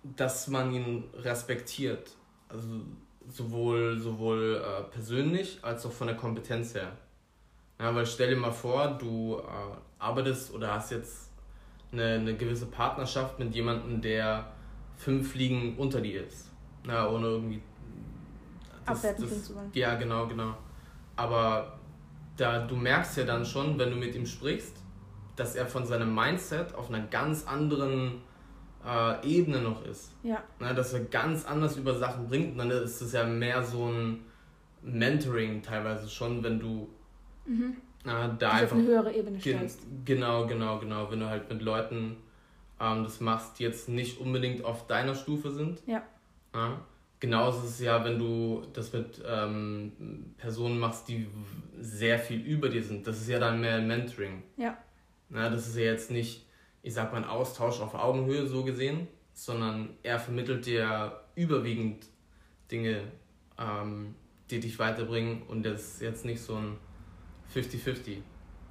dass 0.03 0.47
man 0.47 0.73
ihn 0.73 1.03
respektiert. 1.15 2.15
Also 2.47 2.67
sowohl, 3.27 3.97
sowohl 3.99 4.63
äh, 4.63 4.83
persönlich 4.91 5.59
als 5.61 5.85
auch 5.85 5.91
von 5.91 6.07
der 6.07 6.15
Kompetenz 6.15 6.73
her. 6.73 6.93
Ja, 7.79 7.93
weil 7.93 8.05
stell 8.05 8.29
dir 8.29 8.35
mal 8.35 8.51
vor, 8.51 8.97
du 8.99 9.37
äh, 9.39 9.77
arbeitest 9.99 10.53
oder 10.53 10.73
hast 10.73 10.91
jetzt 10.91 11.29
eine, 11.91 12.15
eine 12.15 12.35
gewisse 12.35 12.65
Partnerschaft 12.65 13.39
mit 13.39 13.53
jemandem, 13.53 14.01
der 14.01 14.51
fünf 14.97 15.35
Ligen 15.35 15.77
unter 15.77 16.01
dir 16.01 16.25
ist. 16.25 16.49
Ja, 16.87 17.09
ohne 17.09 17.27
irgendwie 17.27 17.61
das, 18.89 19.43
zu 19.43 19.55
wollen. 19.55 19.69
Ja, 19.73 19.95
genau, 19.95 20.27
genau. 20.27 20.55
Aber 21.15 21.79
da 22.37 22.65
du 22.65 22.75
merkst 22.75 23.17
ja 23.17 23.23
dann 23.25 23.45
schon, 23.45 23.77
wenn 23.77 23.91
du 23.91 23.95
mit 23.95 24.15
ihm 24.15 24.25
sprichst, 24.25 24.77
dass 25.35 25.55
er 25.55 25.65
von 25.65 25.85
seinem 25.85 26.13
Mindset 26.13 26.75
auf 26.75 26.89
einer 26.89 27.05
ganz 27.07 27.45
anderen 27.45 28.21
äh, 28.85 29.27
Ebene 29.27 29.61
noch 29.61 29.85
ist. 29.85 30.11
Ja. 30.23 30.43
Na, 30.59 30.73
dass 30.73 30.93
er 30.93 31.01
ganz 31.01 31.45
anders 31.45 31.77
über 31.77 31.95
Sachen 31.95 32.27
bringt. 32.27 32.53
Und 32.53 32.57
dann 32.57 32.71
ist 32.71 33.01
es 33.01 33.13
ja 33.13 33.25
mehr 33.25 33.63
so 33.63 33.87
ein 33.87 34.25
Mentoring 34.81 35.61
teilweise 35.61 36.09
schon, 36.09 36.43
wenn 36.43 36.59
du 36.59 36.89
mhm. 37.45 37.77
äh, 38.05 38.29
da 38.37 38.51
einfach 38.51 38.75
auf 38.75 38.81
eine 38.81 38.87
höhere 38.87 39.13
Ebene 39.13 39.39
stellst. 39.39 39.81
Genau, 40.05 40.47
genau, 40.47 40.79
genau. 40.79 41.09
Wenn 41.11 41.19
du 41.19 41.29
halt 41.29 41.49
mit 41.49 41.61
Leuten 41.61 42.17
ähm, 42.79 43.03
das 43.03 43.19
machst, 43.19 43.59
die 43.59 43.63
jetzt 43.63 43.89
nicht 43.89 44.19
unbedingt 44.19 44.63
auf 44.63 44.87
deiner 44.87 45.15
Stufe 45.15 45.51
sind. 45.51 45.81
Ja. 45.85 46.03
ja 46.53 46.79
Genauso 47.19 47.65
ist 47.65 47.71
es 47.71 47.79
ja, 47.81 48.03
wenn 48.05 48.17
du 48.17 48.65
das 48.71 48.93
mit 48.93 49.21
ähm, 49.27 50.33
Personen 50.37 50.79
machst, 50.79 51.09
die 51.09 51.27
sehr 51.77 52.17
viel 52.17 52.39
über 52.39 52.69
dir 52.69 52.81
sind. 52.81 53.05
Das 53.05 53.19
ist 53.19 53.27
ja 53.27 53.39
dann 53.39 53.59
mehr 53.59 53.81
Mentoring. 53.81 54.43
Ja. 54.55 54.77
Na, 55.27 55.49
das 55.49 55.67
ist 55.67 55.75
ja 55.75 55.83
jetzt 55.83 56.11
nicht, 56.11 56.45
ich 56.81 56.93
sag 56.93 57.11
mal, 57.11 57.19
ein 57.19 57.29
Austausch 57.29 57.81
auf 57.81 57.93
Augenhöhe 57.93 58.47
so 58.47 58.63
gesehen, 58.63 59.07
sondern 59.33 59.89
er 60.01 60.17
vermittelt 60.17 60.65
dir 60.65 61.19
überwiegend 61.35 62.05
Dinge, 62.71 63.03
ähm, 63.57 64.15
die 64.49 64.61
dich 64.61 64.79
weiterbringen 64.79 65.43
und 65.43 65.65
das 65.65 65.95
ist 65.95 66.01
jetzt 66.01 66.25
nicht 66.25 66.41
so 66.41 66.55
ein 66.55 66.77
50-50. 67.53 68.17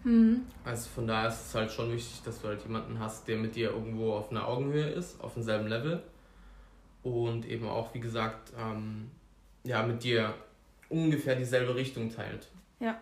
Mhm. 0.04 0.46
Also 0.64 0.88
von 0.88 1.06
daher 1.06 1.28
ist 1.28 1.48
es 1.48 1.54
halt 1.54 1.70
schon 1.70 1.92
wichtig, 1.92 2.22
dass 2.24 2.40
du 2.40 2.48
halt 2.48 2.62
jemanden 2.62 2.98
hast, 2.98 3.28
der 3.28 3.36
mit 3.36 3.56
dir 3.56 3.70
irgendwo 3.70 4.14
auf 4.14 4.30
einer 4.30 4.48
Augenhöhe 4.48 4.88
ist, 4.88 5.20
auf 5.20 5.34
demselben 5.34 5.68
Level 5.68 6.02
und 7.08 7.46
eben 7.46 7.66
auch, 7.66 7.94
wie 7.94 8.00
gesagt, 8.00 8.52
ähm, 8.58 9.10
ja, 9.64 9.82
mit 9.82 10.04
dir 10.04 10.34
ungefähr 10.88 11.36
dieselbe 11.36 11.74
Richtung 11.74 12.10
teilt. 12.10 12.48
Ja. 12.80 12.98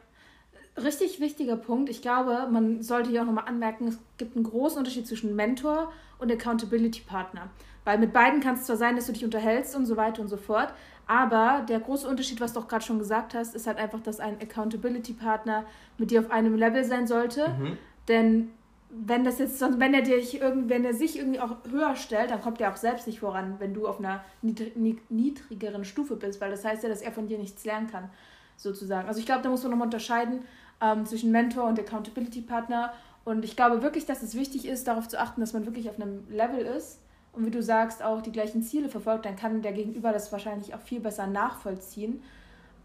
Richtig 0.76 1.20
wichtiger 1.20 1.56
Punkt. 1.56 1.88
Ich 1.88 2.02
glaube, 2.02 2.48
man 2.50 2.82
sollte 2.82 3.10
hier 3.10 3.22
auch 3.22 3.26
nochmal 3.26 3.46
anmerken, 3.46 3.88
es 3.88 3.98
gibt 4.18 4.36
einen 4.36 4.44
großen 4.44 4.78
Unterschied 4.78 5.06
zwischen 5.06 5.34
Mentor 5.34 5.92
und 6.18 6.30
Accountability 6.30 7.00
Partner. 7.00 7.48
Weil 7.84 7.98
mit 7.98 8.12
beiden 8.12 8.40
kann 8.40 8.56
es 8.56 8.64
zwar 8.64 8.76
sein, 8.76 8.96
dass 8.96 9.06
du 9.06 9.12
dich 9.12 9.24
unterhältst 9.24 9.74
und 9.76 9.86
so 9.86 9.96
weiter 9.96 10.20
und 10.20 10.28
so 10.28 10.36
fort, 10.36 10.74
aber 11.06 11.64
der 11.68 11.78
große 11.78 12.08
Unterschied, 12.08 12.40
was 12.40 12.52
du 12.52 12.60
auch 12.60 12.68
gerade 12.68 12.84
schon 12.84 12.98
gesagt 12.98 13.34
hast, 13.34 13.54
ist 13.54 13.66
halt 13.66 13.78
einfach, 13.78 14.00
dass 14.00 14.18
ein 14.18 14.40
Accountability 14.40 15.12
Partner 15.12 15.64
mit 15.98 16.10
dir 16.10 16.20
auf 16.20 16.30
einem 16.30 16.56
Level 16.56 16.84
sein 16.84 17.06
sollte. 17.06 17.48
Mhm. 17.48 17.78
Denn 18.08 18.50
wenn 19.04 19.24
das 19.24 19.38
jetzt, 19.38 19.60
wenn 19.60 19.94
er 19.94 20.02
dich 20.02 20.40
irgendwie, 20.40 20.70
wenn 20.70 20.84
er 20.84 20.94
sich 20.94 21.18
irgendwie 21.18 21.40
auch 21.40 21.56
höher 21.70 21.96
stellt, 21.96 22.30
dann 22.30 22.40
kommt 22.40 22.60
er 22.60 22.72
auch 22.72 22.76
selbst 22.76 23.06
nicht 23.06 23.20
voran, 23.20 23.56
wenn 23.58 23.74
du 23.74 23.86
auf 23.86 23.98
einer 23.98 24.24
niedrigeren 24.42 25.84
Stufe 25.84 26.16
bist, 26.16 26.40
weil 26.40 26.50
das 26.50 26.64
heißt 26.64 26.82
ja, 26.82 26.88
dass 26.88 27.02
er 27.02 27.12
von 27.12 27.26
dir 27.26 27.38
nichts 27.38 27.64
lernen 27.64 27.88
kann, 27.88 28.08
sozusagen. 28.56 29.08
Also 29.08 29.20
ich 29.20 29.26
glaube, 29.26 29.42
da 29.42 29.50
muss 29.50 29.62
man 29.62 29.72
nochmal 29.72 29.86
unterscheiden 29.86 30.40
ähm, 30.80 31.04
zwischen 31.04 31.30
Mentor 31.30 31.64
und 31.64 31.78
Accountability 31.78 32.42
Partner. 32.42 32.92
Und 33.24 33.44
ich 33.44 33.56
glaube 33.56 33.82
wirklich, 33.82 34.06
dass 34.06 34.22
es 34.22 34.34
wichtig 34.34 34.66
ist, 34.66 34.86
darauf 34.86 35.08
zu 35.08 35.20
achten, 35.20 35.40
dass 35.40 35.52
man 35.52 35.66
wirklich 35.66 35.90
auf 35.90 36.00
einem 36.00 36.26
Level 36.30 36.60
ist 36.60 37.00
und 37.36 37.44
wie 37.44 37.50
du 37.50 37.62
sagst, 37.62 38.02
auch 38.02 38.22
die 38.22 38.32
gleichen 38.32 38.62
Ziele 38.62 38.88
verfolgt, 38.88 39.26
dann 39.26 39.36
kann 39.36 39.60
der 39.60 39.72
Gegenüber 39.72 40.12
das 40.12 40.32
wahrscheinlich 40.32 40.74
auch 40.74 40.80
viel 40.80 41.00
besser 41.00 41.26
nachvollziehen 41.26 42.22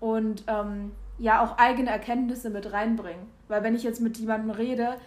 und 0.01 0.43
ähm, 0.47 0.91
ja 1.19 1.41
auch 1.41 1.57
eigene 1.57 1.89
Erkenntnisse 1.89 2.49
mit 2.49 2.73
reinbringen. 2.73 3.27
Weil 3.47 3.63
wenn 3.63 3.75
ich 3.75 3.83
jetzt 3.83 4.01
mit 4.01 4.17
jemandem 4.17 4.49
rede, 4.49 4.97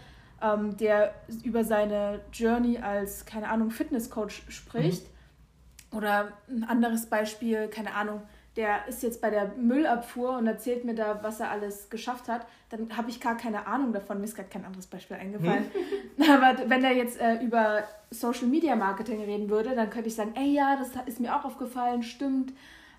ähm, 0.45 0.77
der 0.77 1.15
über 1.43 1.65
seine 1.65 2.21
Journey 2.33 2.79
als, 2.79 3.25
keine 3.25 3.49
Ahnung, 3.49 3.71
Fitnesscoach 3.71 4.43
spricht. 4.49 5.05
Mhm. 5.05 5.99
Oder 5.99 6.33
ein 6.49 6.65
anderes 6.65 7.07
Beispiel, 7.07 7.69
keine 7.69 7.95
Ahnung, 7.95 8.23
der 8.57 8.87
ist 8.89 9.03
jetzt 9.03 9.21
bei 9.21 9.31
der 9.31 9.53
Müllabfuhr 9.57 10.37
und 10.37 10.47
erzählt 10.47 10.85
mir 10.85 10.95
da, 10.95 11.21
was 11.23 11.41
er 11.41 11.51
alles 11.51 11.89
geschafft 11.89 12.29
hat, 12.29 12.47
dann 12.71 12.97
habe 12.97 13.11
ich 13.11 13.21
gar 13.21 13.37
keine 13.37 13.67
Ahnung 13.67 13.93
davon. 13.93 14.19
Mir 14.19 14.25
ist 14.25 14.37
gerade 14.37 14.49
kein 14.49 14.65
anderes 14.65 14.87
Beispiel 14.87 15.17
eingefallen. 15.17 15.71
Hm. 16.17 16.31
Aber 16.31 16.69
wenn 16.69 16.85
er 16.85 16.93
jetzt 16.93 17.21
äh, 17.21 17.37
über 17.43 17.85
Social 18.11 18.47
Media 18.47 18.77
Marketing 18.77 19.23
reden 19.23 19.49
würde, 19.49 19.75
dann 19.75 19.91
könnte 19.91 20.09
ich 20.09 20.15
sagen, 20.15 20.35
ey 20.37 20.53
ja, 20.53 20.77
das 20.77 20.91
ist 21.07 21.21
mir 21.21 21.35
auch 21.35 21.45
aufgefallen, 21.45 22.03
stimmt. 22.03 22.53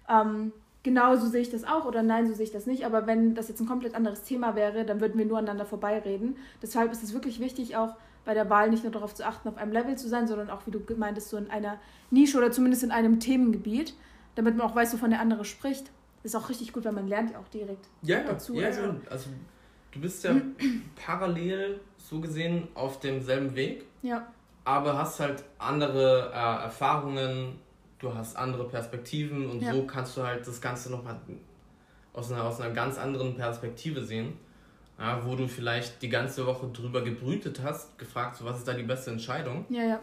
Ähm, 0.09 0.51
genau 0.85 1.17
so 1.17 1.27
sehe 1.27 1.41
ich 1.41 1.49
das 1.49 1.65
auch 1.65 1.83
oder 1.83 2.01
nein, 2.01 2.27
so 2.27 2.33
sehe 2.33 2.45
ich 2.45 2.53
das 2.53 2.65
nicht. 2.65 2.85
Aber 2.85 3.05
wenn 3.05 3.35
das 3.35 3.49
jetzt 3.49 3.59
ein 3.59 3.67
komplett 3.67 3.95
anderes 3.95 4.23
Thema 4.23 4.55
wäre, 4.55 4.85
dann 4.85 5.01
würden 5.01 5.17
wir 5.17 5.25
nur 5.25 5.39
aneinander 5.39 5.65
vorbeireden. 5.65 6.37
Deshalb 6.61 6.93
ist 6.93 7.03
es 7.03 7.13
wirklich 7.13 7.41
wichtig, 7.41 7.75
auch 7.75 7.95
bei 8.23 8.33
der 8.33 8.49
Wahl 8.49 8.69
nicht 8.69 8.83
nur 8.83 8.93
darauf 8.93 9.13
zu 9.13 9.25
achten, 9.25 9.49
auf 9.49 9.57
einem 9.57 9.73
Level 9.73 9.97
zu 9.97 10.07
sein, 10.07 10.27
sondern 10.27 10.49
auch, 10.49 10.61
wie 10.65 10.71
du 10.71 10.79
meintest, 10.95 11.29
so 11.29 11.37
in 11.37 11.49
einer 11.49 11.77
Nische 12.09 12.37
oder 12.37 12.51
zumindest 12.51 12.83
in 12.83 12.91
einem 12.91 13.19
Themengebiet 13.19 13.93
damit 14.35 14.57
man 14.57 14.69
auch 14.69 14.75
weiß, 14.75 14.93
wovon 14.93 15.09
der 15.09 15.19
andere 15.19 15.45
spricht. 15.45 15.91
Das 16.21 16.33
ist 16.33 16.35
auch 16.35 16.49
richtig 16.49 16.73
gut, 16.73 16.85
weil 16.85 16.91
man 16.91 17.07
lernt 17.07 17.31
ja 17.31 17.39
auch 17.39 17.47
direkt 17.47 17.87
ja, 18.01 18.21
dazu. 18.23 18.55
Ja, 18.55 18.67
also, 18.67 18.95
also 19.09 19.29
du 19.91 19.99
bist 19.99 20.23
ja 20.23 20.35
parallel 21.05 21.79
so 21.97 22.19
gesehen 22.19 22.67
auf 22.75 22.99
demselben 22.99 23.55
Weg. 23.55 23.85
Ja. 24.01 24.27
Aber 24.63 24.97
hast 24.97 25.19
halt 25.19 25.43
andere 25.59 26.31
äh, 26.33 26.63
Erfahrungen, 26.63 27.59
du 28.05 28.13
hast 28.13 28.35
andere 28.37 28.67
Perspektiven 28.67 29.49
und 29.49 29.61
ja. 29.61 29.73
so 29.73 29.85
kannst 29.85 30.15
du 30.15 30.23
halt 30.23 30.47
das 30.47 30.61
Ganze 30.61 30.91
nochmal 30.91 31.19
aus 32.13 32.31
einer, 32.31 32.43
aus 32.43 32.61
einer 32.61 32.73
ganz 32.73 32.97
anderen 32.97 33.35
Perspektive 33.35 34.03
sehen. 34.03 34.33
Ja, 34.97 35.25
wo 35.25 35.35
du 35.35 35.47
vielleicht 35.47 36.01
die 36.01 36.07
ganze 36.07 36.45
Woche 36.45 36.67
drüber 36.67 37.03
gebrütet 37.03 37.59
hast, 37.61 37.97
gefragt, 37.97 38.37
so, 38.37 38.45
was 38.45 38.59
ist 38.59 38.67
da 38.67 38.73
die 38.73 38.83
beste 38.83 39.11
Entscheidung. 39.11 39.65
Ja, 39.67 39.83
ja. 39.83 39.99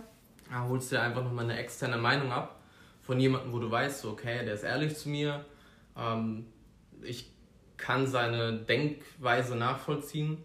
Da 0.50 0.66
holst 0.68 0.92
du 0.92 0.96
dir 0.96 1.02
einfach 1.02 1.24
nochmal 1.24 1.44
eine 1.44 1.56
externe 1.56 1.96
Meinung 1.96 2.30
ab 2.30 2.60
von 3.00 3.18
jemandem, 3.18 3.54
wo 3.54 3.58
du 3.58 3.70
weißt, 3.70 4.04
okay, 4.04 4.44
der 4.44 4.52
ist 4.52 4.64
ehrlich 4.64 4.94
zu 4.96 5.08
mir, 5.08 5.46
ähm, 5.96 6.46
ich 7.00 7.32
kann 7.78 8.06
seine 8.06 8.58
Denkweise 8.58 9.56
nachvollziehen 9.56 10.36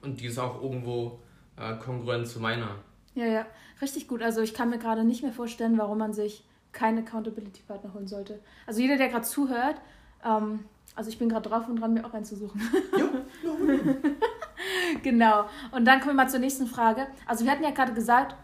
und 0.00 0.20
die 0.20 0.26
ist 0.26 0.38
auch 0.38 0.62
irgendwo 0.62 1.20
äh, 1.58 1.76
kongruent 1.76 2.26
zu 2.26 2.40
meiner. 2.40 2.76
Ja, 3.14 3.26
ja, 3.26 3.46
richtig 3.82 4.08
gut. 4.08 4.22
Also 4.22 4.40
ich 4.40 4.54
kann 4.54 4.70
mir 4.70 4.78
gerade 4.78 5.04
nicht 5.04 5.22
mehr 5.22 5.32
vorstellen, 5.32 5.76
warum 5.76 5.98
man 5.98 6.14
sich 6.14 6.44
keinen 6.72 7.06
Accountability-Partner 7.06 7.92
holen 7.94 8.06
sollte. 8.06 8.40
Also 8.66 8.80
jeder, 8.80 8.96
der 8.96 9.08
gerade 9.08 9.24
zuhört, 9.24 9.76
ähm, 10.24 10.64
also 10.94 11.10
ich 11.10 11.18
bin 11.18 11.28
gerade 11.28 11.48
drauf 11.48 11.68
und 11.68 11.76
dran, 11.76 11.94
mir 11.94 12.04
auch 12.04 12.12
einen 12.12 12.24
zu 12.24 12.36
suchen. 12.36 12.60
Ja, 12.96 13.08
genau. 15.02 15.44
Und 15.72 15.84
dann 15.84 16.00
kommen 16.00 16.12
wir 16.16 16.24
mal 16.24 16.28
zur 16.28 16.40
nächsten 16.40 16.66
Frage. 16.66 17.06
Also 17.26 17.44
wir 17.44 17.52
hatten 17.52 17.62
ja 17.62 17.70
gerade 17.70 17.94
gesagt, 17.94 18.34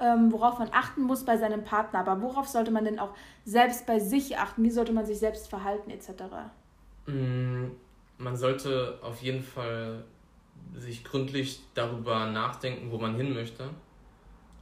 ähm, 0.00 0.30
worauf 0.32 0.58
man 0.58 0.68
achten 0.72 1.02
muss 1.02 1.24
bei 1.24 1.36
seinem 1.36 1.64
Partner. 1.64 2.00
Aber 2.00 2.20
worauf 2.20 2.46
sollte 2.48 2.70
man 2.70 2.84
denn 2.84 2.98
auch 2.98 3.14
selbst 3.44 3.86
bei 3.86 3.98
sich 3.98 4.38
achten? 4.38 4.62
Wie 4.62 4.70
sollte 4.70 4.92
man 4.92 5.06
sich 5.06 5.18
selbst 5.18 5.48
verhalten 5.48 5.90
etc.? 5.90 6.10
Mm, 7.06 7.66
man 8.18 8.36
sollte 8.36 8.98
auf 9.02 9.22
jeden 9.22 9.42
Fall 9.42 10.04
sich 10.76 11.04
gründlich 11.04 11.62
darüber 11.74 12.26
nachdenken, 12.26 12.90
wo 12.90 12.98
man 12.98 13.16
hin 13.16 13.32
möchte. 13.32 13.70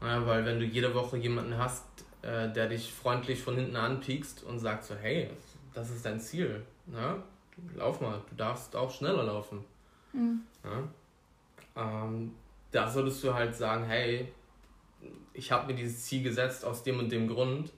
Ja, 0.00 0.26
weil 0.26 0.44
wenn 0.44 0.58
du 0.58 0.64
jede 0.64 0.94
Woche 0.94 1.16
jemanden 1.16 1.56
hast, 1.56 1.84
äh, 2.22 2.52
der 2.52 2.68
dich 2.68 2.92
freundlich 2.92 3.42
von 3.42 3.56
hinten 3.56 3.76
anpiekst 3.76 4.44
und 4.44 4.58
sagt 4.58 4.84
so, 4.84 4.94
hey, 4.94 5.30
das 5.74 5.90
ist 5.90 6.04
dein 6.04 6.20
Ziel, 6.20 6.64
ne? 6.86 7.22
lauf 7.74 8.00
mal, 8.00 8.20
du 8.30 8.36
darfst 8.36 8.74
auch 8.76 8.90
schneller 8.90 9.24
laufen. 9.24 9.64
Mhm. 10.12 10.42
Ja? 10.64 12.04
Ähm, 12.04 12.34
da 12.70 12.88
solltest 12.88 13.22
du 13.24 13.34
halt 13.34 13.54
sagen, 13.54 13.84
hey, 13.84 14.32
ich 15.34 15.50
habe 15.50 15.66
mir 15.66 15.74
dieses 15.74 16.04
Ziel 16.04 16.22
gesetzt 16.22 16.64
aus 16.64 16.82
dem 16.82 16.98
und 16.98 17.10
dem 17.10 17.28
Grund 17.28 17.72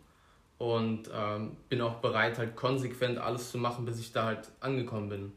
und 0.58 1.10
ähm, 1.12 1.56
bin 1.68 1.80
auch 1.80 1.96
bereit, 1.96 2.38
halt 2.38 2.56
konsequent 2.56 3.18
alles 3.18 3.50
zu 3.50 3.58
machen, 3.58 3.84
bis 3.84 3.98
ich 3.98 4.12
da 4.12 4.26
halt 4.26 4.50
angekommen 4.60 5.08
bin. 5.08 5.32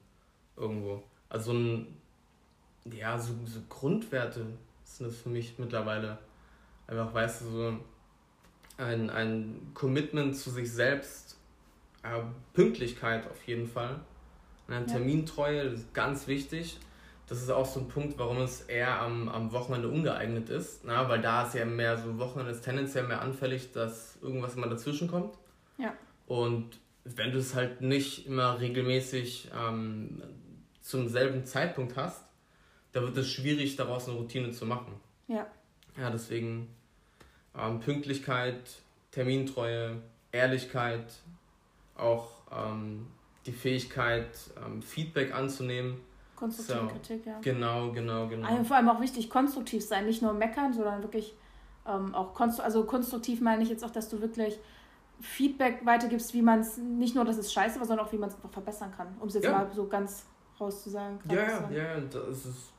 Irgendwo. 0.55 1.03
Also 1.29 1.53
ein, 1.53 1.97
ja, 2.85 3.17
so, 3.17 3.33
so 3.45 3.59
Grundwerte 3.69 4.45
sind 4.83 5.07
das 5.07 5.17
für 5.17 5.29
mich 5.29 5.57
mittlerweile. 5.57 6.17
Einfach, 6.87 7.13
weißt 7.13 7.41
du, 7.41 7.45
so 7.45 7.79
ein, 8.77 9.09
ein 9.09 9.71
Commitment 9.73 10.35
zu 10.35 10.49
sich 10.49 10.71
selbst, 10.71 11.37
äh, 12.03 12.21
Pünktlichkeit 12.53 13.29
auf 13.29 13.43
jeden 13.45 13.67
Fall. 13.67 13.99
Eine 14.67 14.85
Termintreue, 14.85 15.69
das 15.69 15.79
ist 15.79 15.93
ganz 15.93 16.27
wichtig 16.27 16.79
das 17.27 17.41
ist 17.41 17.49
auch 17.49 17.65
so 17.65 17.81
ein 17.81 17.89
Punkt, 17.89 18.17
warum 18.17 18.37
es 18.37 18.61
eher 18.61 19.01
am, 19.01 19.27
am 19.27 19.51
Wochenende 19.51 19.89
ungeeignet 19.89 20.49
ist, 20.49 20.85
na, 20.85 21.09
weil 21.09 21.21
da 21.21 21.45
ist 21.45 21.55
ja 21.55 21.65
mehr 21.65 21.97
so 21.97 22.17
Wochenende 22.17 22.51
ist 22.51 22.63
tendenziell 22.63 23.05
mehr 23.05 23.21
anfällig, 23.21 23.73
dass 23.73 24.17
irgendwas 24.21 24.55
immer 24.55 24.67
dazwischen 24.67 25.09
kommt. 25.09 25.37
Ja. 25.77 25.93
Und 26.25 26.79
wenn 27.03 27.31
du 27.31 27.39
es 27.39 27.53
halt 27.53 27.81
nicht 27.81 28.27
immer 28.27 28.59
regelmäßig 28.61 29.51
ähm, 29.53 30.23
zum 30.81 31.09
selben 31.09 31.45
Zeitpunkt 31.45 31.97
hast, 31.97 32.23
da 32.93 33.01
wird 33.01 33.17
es 33.17 33.29
schwierig, 33.29 33.75
daraus 33.75 34.07
eine 34.07 34.17
Routine 34.17 34.51
zu 34.51 34.65
machen. 34.65 34.93
Ja. 35.27 35.47
Ja, 35.97 36.09
deswegen 36.09 36.69
ähm, 37.57 37.79
Pünktlichkeit, 37.79 38.81
Termintreue, 39.11 40.01
Ehrlichkeit, 40.31 41.11
auch 41.95 42.29
ähm, 42.51 43.07
die 43.45 43.51
Fähigkeit, 43.51 44.29
ähm, 44.65 44.81
Feedback 44.81 45.33
anzunehmen 45.33 46.01
Konstruktive 46.37 46.79
so, 46.81 46.87
Kritik, 46.87 47.25
ja. 47.25 47.39
Genau, 47.41 47.91
genau, 47.91 48.27
genau. 48.27 48.47
Also 48.47 48.63
vor 48.63 48.77
allem 48.77 48.89
auch 48.89 49.01
wichtig, 49.01 49.27
konstruktiv 49.27 49.83
sein, 49.83 50.05
nicht 50.05 50.21
nur 50.21 50.33
meckern, 50.33 50.71
sondern 50.71 51.01
wirklich 51.01 51.33
ähm, 51.87 52.13
auch 52.13 52.35
konstru 52.35 52.63
also 52.63 52.83
konstruktiv 52.83 53.41
meine 53.41 53.63
ich 53.63 53.69
jetzt 53.69 53.83
auch, 53.83 53.89
dass 53.89 54.07
du 54.07 54.21
wirklich 54.21 54.59
Feedback 55.19 55.83
weitergibst, 55.83 56.35
wie 56.35 56.43
man 56.43 56.59
es, 56.59 56.77
nicht 56.77 57.15
nur, 57.15 57.25
dass 57.25 57.37
es 57.37 57.51
scheiße 57.51 57.79
war, 57.79 57.87
sondern 57.87 58.05
auch, 58.05 58.11
wie 58.11 58.19
man 58.19 58.29
es 58.29 58.35
einfach 58.35 58.51
verbessern 58.51 58.91
kann, 58.95 59.07
um 59.19 59.29
es 59.29 59.33
jetzt 59.33 59.45
ja. 59.45 59.51
mal 59.51 59.71
so 59.73 59.87
ganz 59.87 60.27
rauszusagen. 60.59 61.19
Ja, 61.31 61.35
ja, 61.35 61.71
ja, 61.71 61.99
das 62.01 62.45
ist. 62.45 62.73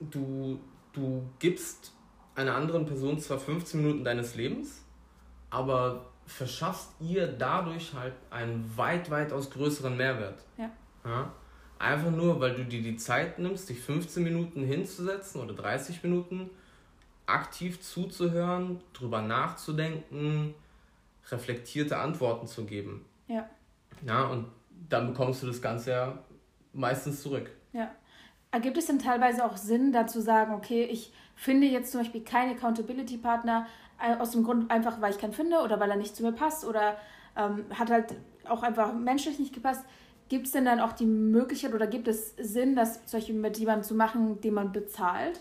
Du, 0.00 0.58
du 0.94 1.22
gibst 1.38 1.92
einer 2.34 2.54
anderen 2.54 2.86
Person 2.86 3.18
zwar 3.18 3.38
15 3.38 3.82
Minuten 3.82 4.04
deines 4.04 4.34
Lebens, 4.34 4.84
aber 5.50 6.06
verschaffst 6.26 6.90
ihr 7.00 7.26
dadurch 7.26 7.92
halt 7.94 8.14
einen 8.30 8.70
weit, 8.76 9.10
weitaus 9.10 9.50
größeren 9.50 9.96
Mehrwert. 9.96 10.42
Ja. 10.56 10.70
ja? 11.04 11.32
Einfach 11.78 12.10
nur, 12.10 12.40
weil 12.40 12.54
du 12.54 12.64
dir 12.64 12.80
die 12.82 12.96
Zeit 12.96 13.38
nimmst, 13.38 13.68
dich 13.68 13.80
15 13.80 14.22
Minuten 14.22 14.64
hinzusetzen 14.64 15.40
oder 15.40 15.54
30 15.54 16.02
Minuten, 16.02 16.50
aktiv 17.26 17.80
zuzuhören, 17.80 18.80
drüber 18.92 19.20
nachzudenken, 19.22 20.54
reflektierte 21.30 21.98
Antworten 21.98 22.46
zu 22.46 22.64
geben. 22.64 23.04
Ja. 23.26 23.48
Ja, 24.06 24.26
und 24.26 24.46
dann 24.88 25.08
bekommst 25.08 25.42
du 25.42 25.46
das 25.46 25.60
Ganze 25.60 25.90
ja 25.90 26.18
meistens 26.72 27.22
zurück. 27.22 27.50
Ja. 27.72 27.90
Ergibt 28.52 28.76
es 28.76 28.86
denn 28.86 28.98
teilweise 28.98 29.44
auch 29.44 29.56
Sinn, 29.56 29.92
dazu 29.92 30.20
sagen, 30.20 30.54
okay, 30.54 30.84
ich 30.84 31.10
finde 31.34 31.66
jetzt 31.66 31.90
zum 31.90 32.02
Beispiel 32.02 32.22
keinen 32.22 32.56
Accountability-Partner 32.56 33.66
äh, 33.98 34.16
aus 34.16 34.32
dem 34.32 34.44
Grund 34.44 34.70
einfach, 34.70 35.00
weil 35.00 35.10
ich 35.10 35.18
keinen 35.18 35.32
finde 35.32 35.60
oder 35.60 35.80
weil 35.80 35.90
er 35.90 35.96
nicht 35.96 36.14
zu 36.14 36.22
mir 36.22 36.32
passt 36.32 36.64
oder 36.66 36.96
ähm, 37.34 37.64
hat 37.70 37.90
halt 37.90 38.14
auch 38.46 38.62
einfach 38.62 38.92
menschlich 38.92 39.38
nicht 39.38 39.54
gepasst. 39.54 39.84
Gibt 40.28 40.46
es 40.46 40.52
denn 40.52 40.66
dann 40.66 40.80
auch 40.80 40.92
die 40.92 41.06
Möglichkeit 41.06 41.72
oder 41.74 41.86
gibt 41.86 42.08
es 42.08 42.34
Sinn, 42.36 42.76
das 42.76 43.00
solche 43.06 43.32
mit 43.32 43.58
jemandem 43.58 43.84
zu 43.84 43.94
machen, 43.94 44.40
den 44.42 44.54
man 44.54 44.70
bezahlt? 44.72 45.40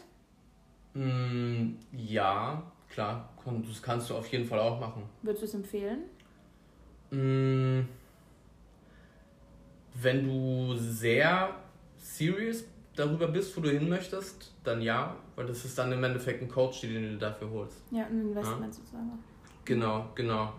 Mm, 0.93 1.73
ja, 1.91 2.63
klar. 2.89 3.29
Das 3.67 3.81
kannst 3.81 4.09
du 4.09 4.15
auf 4.15 4.27
jeden 4.27 4.45
Fall 4.45 4.59
auch 4.59 4.79
machen. 4.79 5.03
Würdest 5.21 5.43
du 5.43 5.47
es 5.47 5.53
empfehlen? 5.53 6.03
Mm, 7.09 7.87
wenn 9.95 10.25
du 10.25 10.77
sehr 10.77 11.55
serious 11.97 12.63
darüber 12.95 13.27
bist, 13.27 13.55
wo 13.55 13.61
du 13.61 13.69
hin 13.69 13.89
möchtest, 13.89 14.53
dann 14.63 14.81
ja, 14.81 15.15
weil 15.35 15.45
das 15.45 15.65
ist 15.65 15.77
dann 15.77 15.91
im 15.91 16.03
Endeffekt 16.03 16.41
ein 16.41 16.49
Coach, 16.49 16.81
den 16.81 17.13
du 17.13 17.17
dafür 17.17 17.49
holst. 17.49 17.81
Ja, 17.91 18.05
ein 18.05 18.21
Investment 18.21 18.67
ja? 18.67 18.73
sozusagen. 18.73 19.19
Genau, 19.65 20.09
genau. 20.15 20.53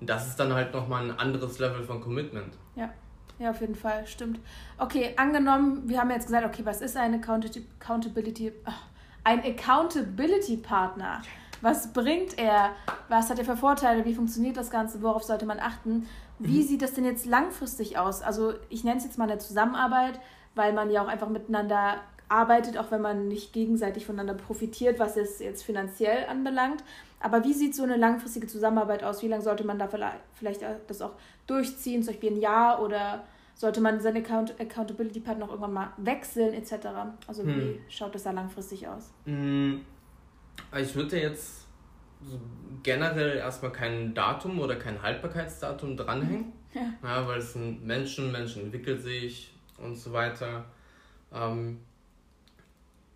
Und 0.00 0.08
das 0.08 0.26
ist 0.28 0.36
dann 0.36 0.52
halt 0.52 0.72
nochmal 0.72 1.04
ein 1.04 1.18
anderes 1.18 1.58
Level 1.58 1.82
von 1.82 2.00
Commitment. 2.00 2.54
Ja. 2.74 2.92
Ja, 3.38 3.50
auf 3.50 3.60
jeden 3.60 3.74
Fall, 3.74 4.06
stimmt. 4.06 4.40
Okay, 4.78 5.12
angenommen, 5.16 5.82
wir 5.86 6.00
haben 6.00 6.10
jetzt 6.10 6.26
gesagt, 6.26 6.46
okay, 6.46 6.62
was 6.64 6.80
ist 6.80 6.96
ein 6.96 7.14
Accountability, 7.14 8.52
ein 9.24 9.42
Accountability 9.44 10.56
Partner? 10.56 11.20
Was 11.60 11.92
bringt 11.92 12.38
er? 12.38 12.70
Was 13.08 13.28
hat 13.28 13.38
er 13.38 13.44
für 13.44 13.56
Vorteile? 13.56 14.04
Wie 14.04 14.14
funktioniert 14.14 14.56
das 14.56 14.70
Ganze? 14.70 15.02
Worauf 15.02 15.22
sollte 15.22 15.44
man 15.44 15.58
achten? 15.58 16.08
Wie 16.38 16.62
mhm. 16.62 16.66
sieht 16.66 16.82
das 16.82 16.94
denn 16.94 17.04
jetzt 17.04 17.26
langfristig 17.26 17.98
aus? 17.98 18.22
Also 18.22 18.54
ich 18.68 18.84
nenne 18.84 18.98
es 18.98 19.04
jetzt 19.04 19.18
mal 19.18 19.28
eine 19.28 19.38
Zusammenarbeit, 19.38 20.18
weil 20.56 20.72
man 20.72 20.90
ja 20.90 21.02
auch 21.02 21.08
einfach 21.08 21.28
miteinander 21.28 22.00
arbeitet, 22.28 22.76
auch 22.76 22.90
wenn 22.90 23.02
man 23.02 23.28
nicht 23.28 23.52
gegenseitig 23.52 24.04
voneinander 24.04 24.34
profitiert, 24.34 24.98
was 24.98 25.16
es 25.16 25.38
jetzt 25.38 25.62
finanziell 25.62 26.26
anbelangt. 26.26 26.82
Aber 27.20 27.44
wie 27.44 27.52
sieht 27.52 27.74
so 27.74 27.84
eine 27.84 27.96
langfristige 27.96 28.48
Zusammenarbeit 28.48 29.04
aus? 29.04 29.22
Wie 29.22 29.28
lange 29.28 29.42
sollte 29.42 29.64
man 29.64 29.78
da 29.78 29.88
vielleicht 30.34 30.62
das 30.88 31.02
auch 31.02 31.12
durchziehen, 31.46 32.02
zum 32.02 32.14
Beispiel 32.14 32.32
ein 32.32 32.40
Jahr 32.40 32.82
oder 32.82 33.24
sollte 33.54 33.80
man 33.80 34.00
seine 34.00 34.18
Account 34.18 34.60
Accountability 34.60 35.20
Partner 35.20 35.46
noch 35.46 35.52
irgendwann 35.52 35.72
mal 35.72 35.92
wechseln 35.96 36.52
etc. 36.52 36.88
Also 37.26 37.42
hm. 37.42 37.48
wie 37.48 37.80
schaut 37.88 38.14
das 38.14 38.24
da 38.24 38.32
langfristig 38.32 38.86
aus? 38.86 39.12
Hm. 39.24 39.80
Ich 40.78 40.94
würde 40.94 41.20
jetzt 41.20 41.66
generell 42.82 43.36
erstmal 43.38 43.72
kein 43.72 44.14
Datum 44.14 44.58
oder 44.60 44.76
kein 44.76 45.00
Haltbarkeitsdatum 45.00 45.96
dranhängen. 45.96 46.52
Ja. 46.74 46.82
ja 47.02 47.26
weil 47.26 47.38
es 47.38 47.52
sind 47.52 47.86
Menschen, 47.86 48.32
Menschen 48.32 48.64
entwickeln 48.64 49.00
sich 49.00 49.55
und 49.78 49.96
so 49.96 50.12
weiter. 50.12 50.64
Ähm, 51.32 51.80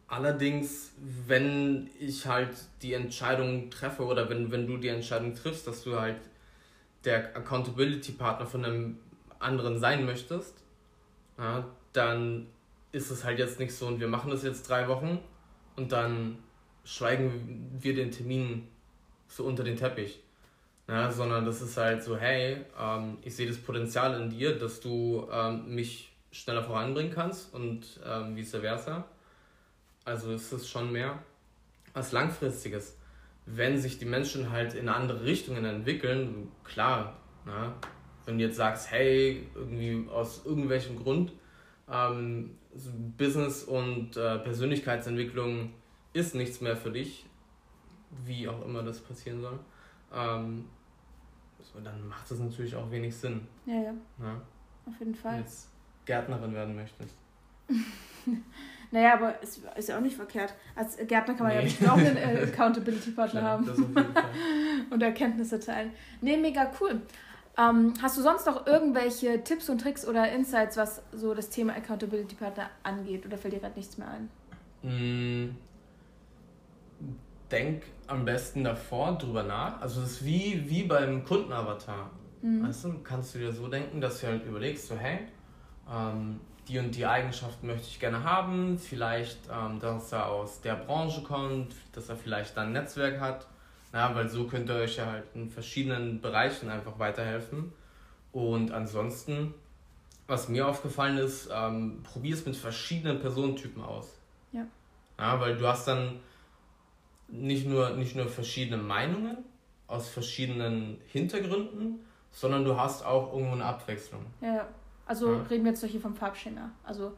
allerdings, 0.08 0.92
wenn 1.26 1.88
ich 1.98 2.26
halt 2.26 2.56
die 2.82 2.94
Entscheidung 2.94 3.70
treffe 3.70 4.04
oder 4.04 4.28
wenn, 4.28 4.50
wenn 4.50 4.66
du 4.66 4.76
die 4.76 4.88
Entscheidung 4.88 5.34
triffst, 5.34 5.66
dass 5.66 5.84
du 5.84 5.98
halt 5.98 6.20
der 7.04 7.36
Accountability-Partner 7.36 8.46
von 8.46 8.64
einem 8.64 8.98
anderen 9.38 9.78
sein 9.78 10.04
möchtest, 10.04 10.62
ja, 11.38 11.64
dann 11.92 12.46
ist 12.92 13.10
es 13.10 13.24
halt 13.24 13.38
jetzt 13.38 13.58
nicht 13.58 13.74
so 13.74 13.86
und 13.86 14.00
wir 14.00 14.08
machen 14.08 14.30
das 14.30 14.42
jetzt 14.42 14.68
drei 14.68 14.88
Wochen 14.88 15.20
und 15.76 15.92
dann 15.92 16.38
schweigen 16.84 17.70
wir 17.80 17.94
den 17.94 18.10
Termin 18.10 18.68
so 19.28 19.44
unter 19.44 19.64
den 19.64 19.76
Teppich. 19.76 20.20
Ja, 20.88 21.10
sondern 21.12 21.44
das 21.44 21.62
ist 21.62 21.76
halt 21.76 22.02
so, 22.02 22.16
hey, 22.16 22.64
ähm, 22.76 23.18
ich 23.22 23.36
sehe 23.36 23.46
das 23.46 23.58
Potenzial 23.58 24.20
in 24.20 24.28
dir, 24.28 24.58
dass 24.58 24.80
du 24.80 25.28
ähm, 25.32 25.72
mich 25.72 26.09
schneller 26.30 26.62
voranbringen 26.62 27.12
kannst 27.12 27.52
und 27.54 28.00
ähm, 28.04 28.36
vice 28.36 28.56
versa. 28.56 29.04
Also 30.04 30.32
ist 30.32 30.52
es 30.52 30.68
schon 30.68 30.92
mehr 30.92 31.18
was 31.92 32.12
Langfristiges. 32.12 32.96
Wenn 33.46 33.78
sich 33.78 33.98
die 33.98 34.04
Menschen 34.04 34.50
halt 34.50 34.74
in 34.74 34.88
andere 34.88 35.24
Richtungen 35.24 35.64
entwickeln, 35.64 36.48
klar, 36.64 37.16
na, 37.44 37.74
wenn 38.24 38.38
du 38.38 38.44
jetzt 38.44 38.56
sagst, 38.56 38.90
hey, 38.90 39.48
irgendwie 39.54 40.08
aus 40.08 40.44
irgendwelchem 40.44 41.02
Grund, 41.02 41.32
ähm, 41.90 42.56
Business 43.18 43.64
und 43.64 44.16
äh, 44.16 44.38
Persönlichkeitsentwicklung 44.38 45.72
ist 46.12 46.34
nichts 46.34 46.60
mehr 46.60 46.76
für 46.76 46.92
dich, 46.92 47.26
wie 48.24 48.48
auch 48.48 48.64
immer 48.64 48.82
das 48.82 49.00
passieren 49.00 49.40
soll, 49.40 49.58
ähm, 50.14 50.66
so, 51.60 51.80
dann 51.80 52.06
macht 52.08 52.30
das 52.30 52.38
natürlich 52.38 52.74
auch 52.74 52.90
wenig 52.90 53.16
Sinn. 53.16 53.46
Ja, 53.66 53.74
ja. 53.74 53.94
ja? 54.20 54.40
Auf 54.86 54.98
jeden 54.98 55.14
Fall. 55.14 55.40
Jetzt 55.40 55.68
Gärtnerin 56.06 56.54
werden 56.54 56.76
möchtest. 56.76 57.14
naja, 58.90 59.14
aber 59.14 59.34
es 59.42 59.60
ist 59.76 59.88
ja 59.88 59.96
auch 59.96 60.02
nicht 60.02 60.16
verkehrt. 60.16 60.54
Als 60.74 60.96
Gärtner 60.96 61.34
kann 61.34 61.46
man 61.46 61.48
nee. 61.48 61.56
ja 61.56 61.62
bestimmt 61.62 61.90
auch 61.90 61.98
einen 61.98 62.16
äh, 62.16 62.42
Accountability-Partner 62.52 63.42
haben. 63.42 63.70
Und 64.90 65.02
Erkenntnisse 65.02 65.60
teilen. 65.60 65.92
Nee, 66.20 66.36
mega 66.36 66.70
cool. 66.80 67.02
Ähm, 67.58 67.94
hast 68.00 68.16
du 68.16 68.22
sonst 68.22 68.46
noch 68.46 68.66
irgendwelche 68.66 69.42
Tipps 69.44 69.68
und 69.68 69.80
Tricks 69.80 70.06
oder 70.06 70.30
Insights, 70.32 70.76
was 70.76 71.02
so 71.12 71.34
das 71.34 71.50
Thema 71.50 71.74
Accountability 71.74 72.34
Partner 72.34 72.70
angeht? 72.82 73.26
Oder 73.26 73.36
fällt 73.36 73.54
dir 73.54 73.60
gerade 73.60 73.76
nichts 73.76 73.98
mehr 73.98 74.08
ein? 74.08 74.30
Mm, 74.82 75.56
denk 77.50 77.82
am 78.06 78.24
besten 78.24 78.64
davor 78.64 79.18
drüber 79.18 79.42
nach. 79.42 79.80
Also 79.80 80.02
es 80.02 80.12
ist 80.12 80.24
wie, 80.24 80.64
wie 80.68 80.84
beim 80.84 81.24
Kundenavatar. 81.24 82.10
Mhm. 82.42 82.66
Weißt 82.66 82.84
du, 82.84 82.98
kannst 83.02 83.34
du 83.34 83.38
dir 83.38 83.52
so 83.52 83.68
denken, 83.68 84.00
dass 84.00 84.20
du 84.20 84.28
halt 84.28 84.46
überlegst, 84.46 84.86
so 84.86 84.96
hey, 84.96 85.20
ähm, 85.92 86.40
die 86.68 86.78
und 86.78 86.94
die 86.94 87.06
Eigenschaften 87.06 87.66
möchte 87.66 87.88
ich 87.88 88.00
gerne 88.00 88.24
haben. 88.24 88.78
Vielleicht, 88.78 89.38
ähm, 89.52 89.80
dass 89.80 90.12
er 90.12 90.26
aus 90.26 90.60
der 90.60 90.76
Branche 90.76 91.22
kommt, 91.22 91.74
dass 91.92 92.08
er 92.08 92.16
vielleicht 92.16 92.56
dann 92.56 92.68
ein 92.68 92.72
Netzwerk 92.72 93.20
hat 93.20 93.46
ja, 93.92 94.14
weil 94.14 94.28
so 94.28 94.46
könnt 94.46 94.70
ihr 94.70 94.76
euch 94.76 94.96
ja 94.96 95.06
halt 95.06 95.24
in 95.34 95.50
verschiedenen 95.50 96.20
Bereichen 96.20 96.68
einfach 96.68 96.98
weiterhelfen. 96.98 97.72
Und 98.32 98.70
ansonsten, 98.70 99.54
was 100.28 100.48
mir 100.48 100.68
aufgefallen 100.68 101.18
ist, 101.18 101.48
ähm, 101.52 102.02
probier 102.04 102.34
es 102.34 102.46
mit 102.46 102.56
verschiedenen 102.56 103.20
Personentypen 103.20 103.82
aus. 103.82 104.16
Ja. 104.52 104.66
Ja, 105.18 105.40
weil 105.40 105.56
du 105.56 105.66
hast 105.66 105.88
dann 105.88 106.20
nicht 107.28 107.66
nur, 107.66 107.90
nicht 107.90 108.14
nur 108.14 108.28
verschiedene 108.28 108.80
Meinungen 108.80 109.38
aus 109.88 110.08
verschiedenen 110.08 110.98
Hintergründen, 111.08 111.98
sondern 112.30 112.64
du 112.64 112.76
hast 112.76 113.04
auch 113.04 113.32
irgendwo 113.32 113.54
eine 113.54 113.64
Abwechslung. 113.64 114.24
Ja, 114.40 114.68
also 115.10 115.34
ja. 115.34 115.42
reden 115.50 115.64
wir 115.64 115.72
jetzt 115.72 115.82
doch 115.82 115.88
hier 115.88 116.00
vom 116.00 116.14
Farbschema. 116.14 116.70
Also 116.84 117.12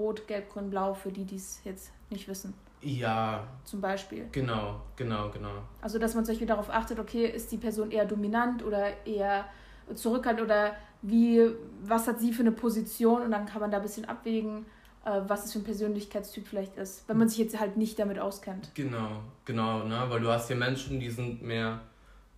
Rot, 0.00 0.26
Gelb, 0.26 0.52
Grün, 0.52 0.68
Blau, 0.68 0.94
für 0.94 1.12
die, 1.12 1.24
die 1.24 1.36
es 1.36 1.60
jetzt 1.62 1.92
nicht 2.10 2.26
wissen. 2.26 2.54
Ja. 2.82 3.46
Zum 3.62 3.80
Beispiel. 3.80 4.26
Genau, 4.32 4.80
genau, 4.96 5.30
genau. 5.30 5.62
Also, 5.80 6.00
dass 6.00 6.16
man 6.16 6.24
zum 6.24 6.32
Beispiel 6.32 6.48
darauf 6.48 6.68
achtet, 6.70 6.98
okay, 6.98 7.24
ist 7.24 7.52
die 7.52 7.56
Person 7.56 7.92
eher 7.92 8.04
dominant 8.04 8.64
oder 8.64 9.06
eher 9.06 9.44
zurückhaltend 9.94 10.44
oder 10.44 10.74
wie, 11.02 11.48
was 11.84 12.08
hat 12.08 12.18
sie 12.18 12.32
für 12.32 12.42
eine 12.42 12.50
Position 12.50 13.22
und 13.22 13.30
dann 13.30 13.46
kann 13.46 13.60
man 13.60 13.70
da 13.70 13.76
ein 13.76 13.82
bisschen 13.84 14.06
abwägen, 14.06 14.66
äh, 15.04 15.20
was 15.28 15.44
es 15.44 15.52
für 15.52 15.60
ein 15.60 15.64
Persönlichkeitstyp 15.64 16.48
vielleicht 16.48 16.76
ist, 16.76 17.08
wenn 17.08 17.16
man 17.16 17.28
sich 17.28 17.38
jetzt 17.38 17.60
halt 17.60 17.76
nicht 17.76 17.96
damit 18.00 18.18
auskennt. 18.18 18.72
Genau, 18.74 19.22
genau, 19.44 19.84
ne? 19.84 20.04
weil 20.08 20.18
du 20.18 20.28
hast 20.28 20.48
hier 20.48 20.56
Menschen, 20.56 20.98
die 20.98 21.10
sind 21.10 21.42
mehr, 21.42 21.80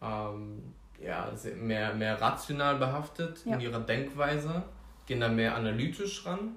ähm, 0.02 0.74
ja, 1.02 1.32
mehr, 1.56 1.94
mehr 1.94 2.20
rational 2.20 2.76
behaftet 2.76 3.42
ja. 3.46 3.54
in 3.54 3.60
ihrer 3.60 3.80
Denkweise, 3.80 4.64
gehen 5.08 5.20
da 5.20 5.28
mehr 5.28 5.56
analytisch 5.56 6.24
ran 6.24 6.54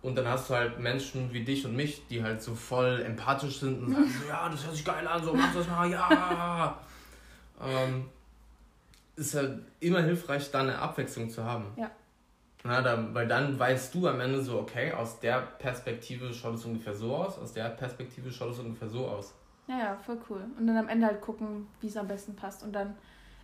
und 0.00 0.16
dann 0.16 0.26
hast 0.26 0.48
du 0.48 0.54
halt 0.54 0.78
Menschen 0.78 1.32
wie 1.32 1.44
dich 1.44 1.66
und 1.66 1.76
mich, 1.76 2.06
die 2.06 2.22
halt 2.22 2.40
so 2.40 2.54
voll 2.54 3.02
empathisch 3.04 3.60
sind 3.60 3.82
und 3.82 3.92
sagen 3.92 4.08
so, 4.08 4.28
ja, 4.28 4.48
das 4.48 4.64
hört 4.64 4.74
sich 4.76 4.84
geil 4.84 5.06
an, 5.06 5.22
so 5.22 5.34
mach 5.34 5.52
das 5.52 5.68
mal, 5.68 5.90
ja. 5.90 6.78
ähm, 7.60 8.08
ist 9.16 9.34
halt 9.34 9.60
immer 9.80 10.00
hilfreich, 10.00 10.50
da 10.50 10.60
eine 10.60 10.78
Abwechslung 10.78 11.28
zu 11.28 11.44
haben. 11.44 11.66
Ja. 11.76 11.90
Na, 12.64 12.80
da, 12.82 13.12
weil 13.12 13.26
dann 13.26 13.58
weißt 13.58 13.94
du 13.94 14.08
am 14.08 14.20
Ende 14.20 14.42
so, 14.42 14.58
okay, 14.60 14.92
aus 14.92 15.20
der 15.20 15.40
Perspektive 15.40 16.32
schaut 16.32 16.54
es 16.54 16.64
ungefähr 16.64 16.94
so 16.94 17.16
aus, 17.16 17.38
aus 17.38 17.52
der 17.52 17.68
Perspektive 17.70 18.30
schaut 18.30 18.52
es 18.52 18.58
ungefähr 18.60 18.88
so 18.88 19.06
aus. 19.06 19.34
Ja, 19.66 19.78
ja, 19.78 19.96
voll 19.96 20.18
cool. 20.30 20.44
Und 20.58 20.66
dann 20.66 20.76
am 20.76 20.88
Ende 20.88 21.06
halt 21.06 21.20
gucken, 21.20 21.66
wie 21.80 21.88
es 21.88 21.96
am 21.96 22.08
besten 22.08 22.34
passt 22.34 22.62
und 22.62 22.72
dann 22.72 22.96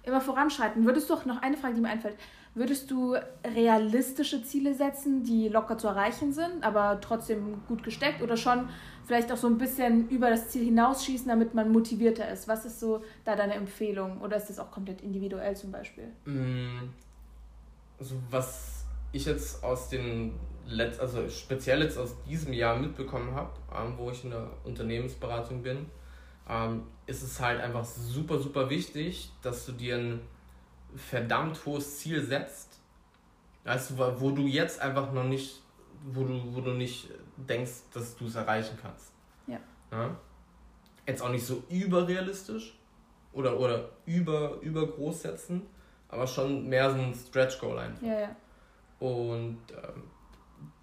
immer 0.07 0.21
voranschreiten. 0.21 0.85
Würdest 0.85 1.11
du 1.11 1.15
auch 1.15 1.25
noch 1.25 1.43
eine 1.43 1.57
Frage, 1.57 1.75
die 1.75 1.81
mir 1.81 1.89
einfällt, 1.89 2.17
Würdest 2.57 2.89
du 2.93 3.17
realistische 3.45 4.45
Ziele 4.45 4.75
setzen, 4.75 5.25
die 5.25 5.49
locker 5.49 5.77
zu 5.77 5.89
erreichen 5.89 6.33
sind, 6.33 6.63
aber 6.63 7.01
trotzdem 7.01 7.67
gut 7.67 7.83
gesteckt 7.83 8.23
oder 8.23 8.37
schon 8.37 8.69
vielleicht 9.07 9.33
auch 9.33 9.37
so 9.37 9.49
ein 9.49 9.59
bisschen 9.59 10.09
über 10.09 10.31
das 10.31 10.51
Ziel 10.51 10.65
hinausschießen, 10.65 11.27
damit 11.27 11.53
man 11.55 11.73
motivierter 11.73 12.31
ist? 12.31 12.47
Was 12.47 12.65
ist 12.65 12.79
so 12.79 13.03
da 13.25 13.35
deine 13.35 13.55
Empfehlung 13.55 14.21
oder 14.21 14.37
ist 14.37 14.51
das 14.51 14.61
auch 14.61 14.71
komplett 14.71 15.01
individuell 15.01 15.57
zum 15.57 15.73
Beispiel? 15.73 16.05
Mm, 16.27 16.91
also 17.99 18.15
was 18.31 18.85
ich 19.11 19.25
jetzt 19.25 19.65
aus 19.65 19.89
den 19.89 20.35
Letz 20.69 21.01
also 21.01 21.29
speziell 21.29 21.83
jetzt 21.83 21.99
aus 21.99 22.15
diesem 22.23 22.53
Jahr 22.53 22.77
mitbekommen 22.77 23.35
habe, 23.35 23.51
ähm, 23.77 23.95
wo 23.97 24.13
ich 24.13 24.23
in 24.23 24.31
der 24.31 24.49
Unternehmensberatung 24.63 25.61
bin, 25.61 25.87
ähm, 26.49 26.83
ist 27.07 27.23
es 27.23 27.41
halt 27.41 27.61
einfach 27.61 27.85
super, 27.85 28.39
super 28.39 28.71
wichtig, 28.71 29.31
dass 29.43 29.67
du 29.67 29.73
dir 29.73 29.97
ein 29.97 30.21
verdammt 30.97 31.65
hohes 31.67 31.99
Ziel 31.99 32.23
setzt, 32.23 32.79
weißt 33.65 33.91
du, 33.91 34.21
wo 34.21 34.31
du 34.31 34.47
jetzt 34.47 34.81
einfach 34.81 35.13
noch 35.13 35.25
nicht, 35.25 35.63
wo 36.05 36.25
du, 36.25 36.55
wo 36.55 36.61
du 36.61 36.73
nicht 36.73 37.09
denkst, 37.37 37.91
dass 37.93 38.17
du 38.17 38.27
es 38.27 38.35
erreichen 38.35 38.79
kannst. 38.81 39.13
Ja. 39.47 39.59
ja. 39.91 40.17
Jetzt 41.07 41.23
auch 41.23 41.31
nicht 41.31 41.45
so 41.45 41.65
überrealistisch 41.69 42.79
oder, 43.33 43.59
oder 43.59 43.91
über, 44.07 44.59
übergroß 44.61 45.23
setzen, 45.23 45.63
aber 46.09 46.27
schon 46.27 46.69
mehr 46.69 46.91
so 46.91 46.99
ein 46.99 47.15
Stretch 47.15 47.59
Goal 47.59 47.79
einfach. 47.79 48.03
Ja, 48.03 48.21
ja. 48.21 48.37
Und 49.01 49.59
ähm, 49.71 50.05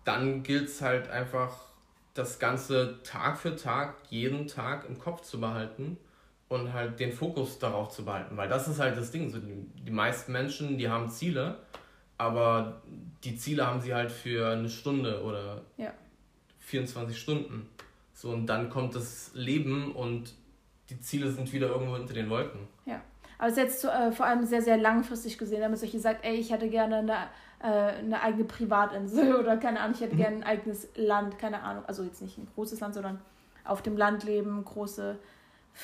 dann 0.04 0.44
gilt 0.44 0.68
es 0.68 0.82
halt 0.82 1.10
einfach, 1.10 1.71
das 2.14 2.40
Ganze 2.40 3.00
Tag 3.04 3.38
für 3.38 3.56
Tag, 3.56 3.96
jeden 4.10 4.48
Tag 4.48 4.88
im 4.88 5.00
Kopf 5.00 5.22
zu 5.22 5.40
behalten 5.40 5.98
und 6.50 6.74
halt 6.74 7.00
den 7.00 7.14
Fokus 7.14 7.60
darauf 7.60 7.90
zu 7.90 8.04
behalten, 8.04 8.36
weil 8.36 8.50
das 8.50 8.68
ist 8.68 8.80
halt 8.80 8.98
das 8.98 9.12
Ding. 9.12 9.30
So 9.30 9.40
die, 9.40 9.66
die 9.84 9.92
meisten 9.92 10.32
Menschen, 10.32 10.78
die 10.78 10.90
haben 10.90 11.10
Ziele, 11.10 11.60
aber 12.18 12.82
die 13.24 13.38
Ziele 13.38 13.66
haben 13.66 13.80
sie 13.80 13.94
halt 13.94 14.12
für 14.12 14.50
eine 14.50 14.70
Stunde 14.70 15.24
oder 15.24 15.62
ja. 15.78 15.94
24 16.60 17.18
Stunden. 17.18 17.70
So 18.14 18.30
und 18.30 18.46
dann 18.48 18.70
kommt 18.70 18.96
das 18.96 19.32
Leben 19.34 19.96
und 19.96 20.34
die 20.90 21.00
Ziele 21.00 21.32
sind 21.32 21.52
wieder 21.54 21.70
irgendwo 21.70 21.96
hinter 21.96 22.14
den 22.14 22.30
Wolken. 22.30 22.68
Ja. 22.86 23.02
Aber 23.38 23.48
es 23.48 23.58
ist 23.58 23.64
jetzt 23.64 23.86
äh, 23.86 24.12
vor 24.12 24.28
allem 24.28 24.46
sehr, 24.46 24.62
sehr 24.62 24.78
langfristig 24.78 25.38
gesehen, 25.38 25.62
damit 25.62 25.80
solche 25.80 26.00
sagt, 26.00 26.24
ey, 26.24 26.36
ich 26.36 26.52
hätte 26.52 26.70
gerne 26.70 26.98
eine, 26.98 27.18
äh, 27.62 27.66
eine 27.66 28.22
eigene 28.22 28.46
Privatinsel 28.46 29.36
oder 29.40 29.58
keine 29.58 29.80
Ahnung, 29.80 29.96
ich 29.96 30.02
hätte 30.02 30.16
mhm. 30.16 30.20
gerne 30.20 30.36
ein 30.38 30.44
eigenes 30.44 30.90
Land, 30.96 31.38
keine 31.40 31.62
Ahnung, 31.62 31.84
also 31.86 32.04
jetzt 32.04 32.22
nicht 32.22 32.38
ein 32.38 32.48
großes 32.56 32.80
Land, 32.80 32.96
sondern 32.96 33.20
auf 33.64 33.82
dem 33.82 33.98
Land 33.98 34.24
leben, 34.24 34.64
große 34.64 35.18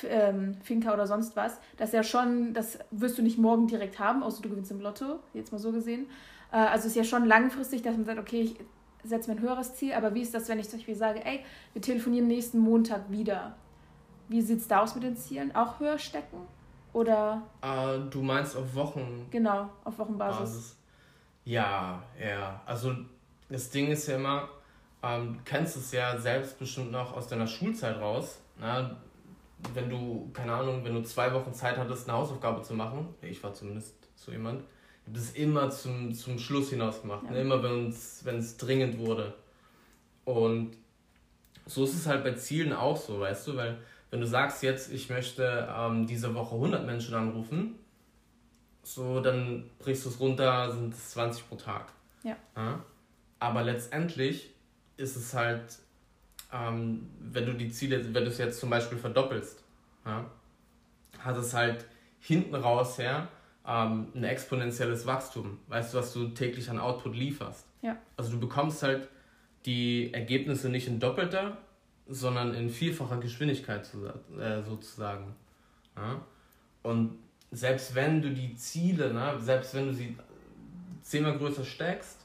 ähm, 0.08 0.56
Finca 0.62 0.92
oder 0.92 1.06
sonst 1.06 1.36
was, 1.36 1.58
das 1.76 1.90
ist 1.90 1.94
ja 1.94 2.02
schon, 2.02 2.52
das 2.52 2.78
wirst 2.90 3.18
du 3.18 3.22
nicht 3.22 3.38
morgen 3.38 3.66
direkt 3.66 3.98
haben, 3.98 4.22
außer 4.22 4.42
du 4.42 4.48
gewinnst 4.48 4.70
im 4.70 4.80
Lotto, 4.80 5.20
jetzt 5.34 5.52
mal 5.52 5.58
so 5.58 5.72
gesehen. 5.72 6.06
Äh, 6.52 6.56
also 6.56 6.88
ist 6.88 6.96
ja 6.96 7.04
schon 7.04 7.24
langfristig, 7.24 7.82
dass 7.82 7.96
man 7.96 8.04
sagt, 8.04 8.18
okay, 8.18 8.40
ich 8.42 8.56
setze 9.04 9.30
mir 9.30 9.36
ein 9.36 9.42
höheres 9.42 9.74
Ziel, 9.76 9.92
aber 9.92 10.14
wie 10.14 10.22
ist 10.22 10.34
das, 10.34 10.48
wenn 10.48 10.58
ich 10.58 10.68
zum 10.68 10.78
Beispiel 10.78 10.96
sage, 10.96 11.24
ey, 11.24 11.40
wir 11.72 11.82
telefonieren 11.82 12.26
nächsten 12.26 12.58
Montag 12.58 13.10
wieder? 13.10 13.56
Wie 14.28 14.42
sieht 14.42 14.60
es 14.60 14.68
da 14.68 14.80
aus 14.80 14.94
mit 14.94 15.04
den 15.04 15.16
Zielen? 15.16 15.54
Auch 15.54 15.80
höher 15.80 15.98
stecken? 15.98 16.38
Oder? 16.92 17.42
Uh, 17.64 18.10
du 18.10 18.22
meinst 18.22 18.56
auf 18.56 18.74
Wochen? 18.74 19.26
Genau, 19.30 19.68
auf 19.84 19.98
Wochenbasis. 19.98 20.40
Basis. 20.40 20.77
Ja, 21.48 22.02
ja. 22.22 22.60
Also 22.66 22.94
das 23.48 23.70
Ding 23.70 23.90
ist 23.90 24.06
ja 24.06 24.16
immer, 24.16 24.50
ähm, 25.02 25.32
du 25.32 25.40
kennst 25.46 25.78
es 25.78 25.92
ja 25.92 26.18
selbst 26.18 26.58
bestimmt 26.58 26.92
noch 26.92 27.16
aus 27.16 27.26
deiner 27.26 27.46
Schulzeit 27.46 27.98
raus. 27.98 28.42
Na, 28.60 28.98
wenn 29.72 29.88
du, 29.88 30.30
keine 30.34 30.52
Ahnung, 30.52 30.84
wenn 30.84 30.92
du 30.92 31.02
zwei 31.02 31.32
Wochen 31.32 31.54
Zeit 31.54 31.78
hattest, 31.78 32.06
eine 32.06 32.18
Hausaufgabe 32.18 32.60
zu 32.60 32.74
machen, 32.74 33.14
ich 33.22 33.42
war 33.42 33.54
zumindest 33.54 33.94
so 34.14 34.30
jemand, 34.30 34.60
ich 34.60 35.06
habe 35.06 35.18
das 35.18 35.30
immer 35.30 35.70
zum, 35.70 36.12
zum 36.12 36.38
Schluss 36.38 36.68
hinaus 36.68 37.00
gemacht, 37.00 37.24
ja. 37.24 37.30
ne? 37.30 37.40
immer 37.40 37.62
wenn 37.62 37.88
es 37.88 38.56
dringend 38.58 38.98
wurde. 38.98 39.32
Und 40.26 40.76
so 41.64 41.84
ist 41.84 41.94
es 41.94 42.06
halt 42.06 42.24
bei 42.24 42.34
Zielen 42.34 42.74
auch 42.74 42.98
so, 42.98 43.20
weißt 43.20 43.48
du, 43.48 43.56
weil 43.56 43.78
wenn 44.10 44.20
du 44.20 44.26
sagst 44.26 44.62
jetzt, 44.62 44.92
ich 44.92 45.08
möchte 45.08 45.66
ähm, 45.74 46.06
diese 46.06 46.34
Woche 46.34 46.56
100 46.56 46.84
Menschen 46.84 47.14
anrufen, 47.14 47.76
so 48.94 49.20
dann 49.20 49.68
brichst 49.78 50.04
du 50.04 50.08
es 50.08 50.18
runter, 50.18 50.72
sind 50.72 50.94
es 50.94 51.10
20 51.10 51.48
pro 51.48 51.56
Tag. 51.56 51.92
Ja. 52.22 52.36
ja? 52.56 52.82
Aber 53.38 53.62
letztendlich 53.62 54.50
ist 54.96 55.16
es 55.16 55.34
halt, 55.34 55.78
ähm, 56.52 57.08
wenn 57.20 57.46
du 57.46 57.52
die 57.52 57.70
Ziele, 57.70 58.02
wenn 58.14 58.24
du 58.24 58.30
es 58.30 58.38
jetzt 58.38 58.58
zum 58.58 58.70
Beispiel 58.70 58.98
verdoppelst, 58.98 59.62
ja, 60.04 60.24
hat 61.18 61.36
es 61.36 61.52
halt 61.52 61.84
hinten 62.20 62.54
raus 62.54 62.98
her 62.98 63.28
ähm, 63.66 64.08
ein 64.14 64.24
exponentielles 64.24 65.06
Wachstum. 65.06 65.58
Weißt 65.68 65.92
du, 65.92 65.98
was 65.98 66.12
du 66.12 66.28
täglich 66.28 66.70
an 66.70 66.78
Output 66.78 67.14
lieferst? 67.14 67.66
Ja. 67.82 67.96
Also 68.16 68.32
du 68.32 68.40
bekommst 68.40 68.82
halt 68.82 69.08
die 69.66 70.12
Ergebnisse 70.14 70.70
nicht 70.70 70.88
in 70.88 70.98
doppelter, 70.98 71.58
sondern 72.06 72.54
in 72.54 72.70
vielfacher 72.70 73.18
Geschwindigkeit 73.18 73.88
äh, 74.40 74.62
sozusagen. 74.62 75.34
Ja? 75.94 76.22
Und 76.82 77.18
selbst 77.50 77.94
wenn 77.94 78.22
du 78.22 78.30
die 78.30 78.54
Ziele, 78.54 79.12
ne, 79.12 79.34
selbst 79.40 79.74
wenn 79.74 79.86
du 79.86 79.94
sie 79.94 80.16
zehnmal 81.02 81.38
größer 81.38 81.64
steckst 81.64 82.18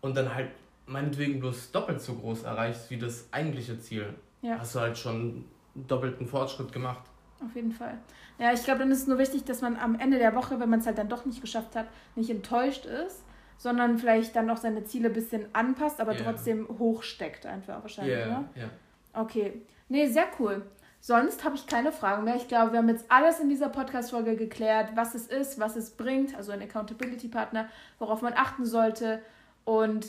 und 0.00 0.16
dann 0.16 0.34
halt 0.34 0.50
meinetwegen 0.86 1.40
bloß 1.40 1.72
doppelt 1.72 2.00
so 2.00 2.14
groß 2.14 2.44
erreichst 2.44 2.90
wie 2.90 2.98
das 2.98 3.28
eigentliche 3.32 3.78
Ziel, 3.78 4.14
ja. 4.42 4.58
hast 4.58 4.74
du 4.74 4.80
halt 4.80 4.98
schon 4.98 5.44
doppelten 5.74 6.26
Fortschritt 6.26 6.72
gemacht. 6.72 7.02
Auf 7.44 7.54
jeden 7.54 7.72
Fall. 7.72 7.98
Ja, 8.38 8.52
ich 8.52 8.64
glaube, 8.64 8.80
dann 8.80 8.90
ist 8.90 9.02
es 9.02 9.06
nur 9.06 9.18
wichtig, 9.18 9.44
dass 9.44 9.60
man 9.60 9.76
am 9.76 9.98
Ende 9.98 10.18
der 10.18 10.34
Woche, 10.34 10.58
wenn 10.60 10.68
man 10.68 10.80
es 10.80 10.86
halt 10.86 10.98
dann 10.98 11.08
doch 11.08 11.24
nicht 11.24 11.40
geschafft 11.40 11.76
hat, 11.76 11.86
nicht 12.16 12.30
enttäuscht 12.30 12.86
ist, 12.86 13.22
sondern 13.56 13.98
vielleicht 13.98 14.34
dann 14.36 14.46
noch 14.46 14.56
seine 14.56 14.84
Ziele 14.84 15.08
ein 15.08 15.14
bisschen 15.14 15.46
anpasst, 15.54 16.00
aber 16.00 16.12
yeah. 16.12 16.22
trotzdem 16.22 16.66
hochsteckt 16.78 17.46
einfach 17.46 17.82
wahrscheinlich. 17.82 18.18
Ja, 18.18 18.26
yeah, 18.26 18.44
yeah. 18.56 18.70
Okay. 19.12 19.60
Nee, 19.88 20.06
sehr 20.06 20.26
cool. 20.38 20.62
Sonst 21.00 21.44
habe 21.44 21.56
ich 21.56 21.66
keine 21.66 21.92
Fragen 21.92 22.24
mehr. 22.24 22.36
Ich 22.36 22.46
glaube, 22.46 22.72
wir 22.72 22.78
haben 22.78 22.88
jetzt 22.88 23.06
alles 23.08 23.40
in 23.40 23.48
dieser 23.48 23.70
Podcast-Folge 23.70 24.36
geklärt, 24.36 24.90
was 24.94 25.14
es 25.14 25.26
ist, 25.26 25.58
was 25.58 25.74
es 25.74 25.90
bringt, 25.90 26.36
also 26.36 26.52
ein 26.52 26.60
Accountability-Partner, 26.60 27.68
worauf 27.98 28.20
man 28.20 28.34
achten 28.34 28.66
sollte. 28.66 29.22
Und 29.64 30.08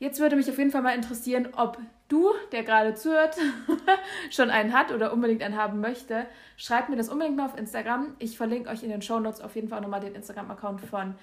jetzt 0.00 0.18
würde 0.18 0.34
mich 0.34 0.50
auf 0.50 0.58
jeden 0.58 0.72
Fall 0.72 0.82
mal 0.82 0.96
interessieren, 0.96 1.48
ob 1.56 1.78
du, 2.08 2.32
der 2.50 2.64
gerade 2.64 2.94
zuhört, 2.94 3.36
schon 4.30 4.50
einen 4.50 4.72
hat 4.72 4.90
oder 4.90 5.12
unbedingt 5.12 5.42
einen 5.42 5.56
haben 5.56 5.80
möchte. 5.80 6.26
Schreibt 6.56 6.88
mir 6.88 6.96
das 6.96 7.08
unbedingt 7.08 7.36
mal 7.36 7.46
auf 7.46 7.56
Instagram. 7.56 8.08
Ich 8.18 8.36
verlinke 8.36 8.68
euch 8.68 8.82
in 8.82 8.90
den 8.90 9.00
Show 9.00 9.20
Notes 9.20 9.40
auf 9.40 9.54
jeden 9.54 9.68
Fall 9.68 9.80
nochmal 9.80 10.00
den 10.00 10.16
Instagram-Account 10.16 10.80
von 10.80 11.14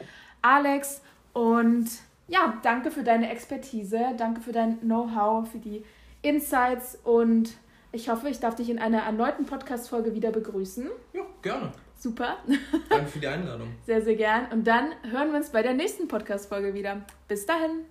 Alex. 0.41 1.01
Und 1.33 1.89
ja, 2.29 2.57
danke 2.63 2.89
für 2.89 3.03
deine 3.03 3.29
Expertise, 3.29 3.99
danke 4.15 4.39
für 4.39 4.53
dein 4.53 4.79
Know-how, 4.79 5.49
für 5.49 5.57
die 5.57 5.83
Insights 6.21 6.97
und 7.03 7.57
ich 7.91 8.09
hoffe, 8.09 8.29
ich 8.29 8.39
darf 8.39 8.55
dich 8.55 8.69
in 8.69 8.79
einer 8.79 8.99
erneuten 8.99 9.45
Podcast-Folge 9.45 10.13
wieder 10.13 10.31
begrüßen. 10.31 10.89
Ja, 11.13 11.21
gerne. 11.41 11.71
Super. 11.97 12.37
Danke 12.89 13.07
für 13.07 13.19
die 13.19 13.27
Einladung. 13.27 13.67
Sehr, 13.85 14.01
sehr 14.01 14.15
gern. 14.15 14.51
Und 14.51 14.65
dann 14.65 14.91
hören 15.09 15.31
wir 15.31 15.37
uns 15.37 15.49
bei 15.49 15.61
der 15.61 15.73
nächsten 15.73 16.07
Podcast-Folge 16.07 16.73
wieder. 16.73 17.01
Bis 17.27 17.45
dahin. 17.45 17.85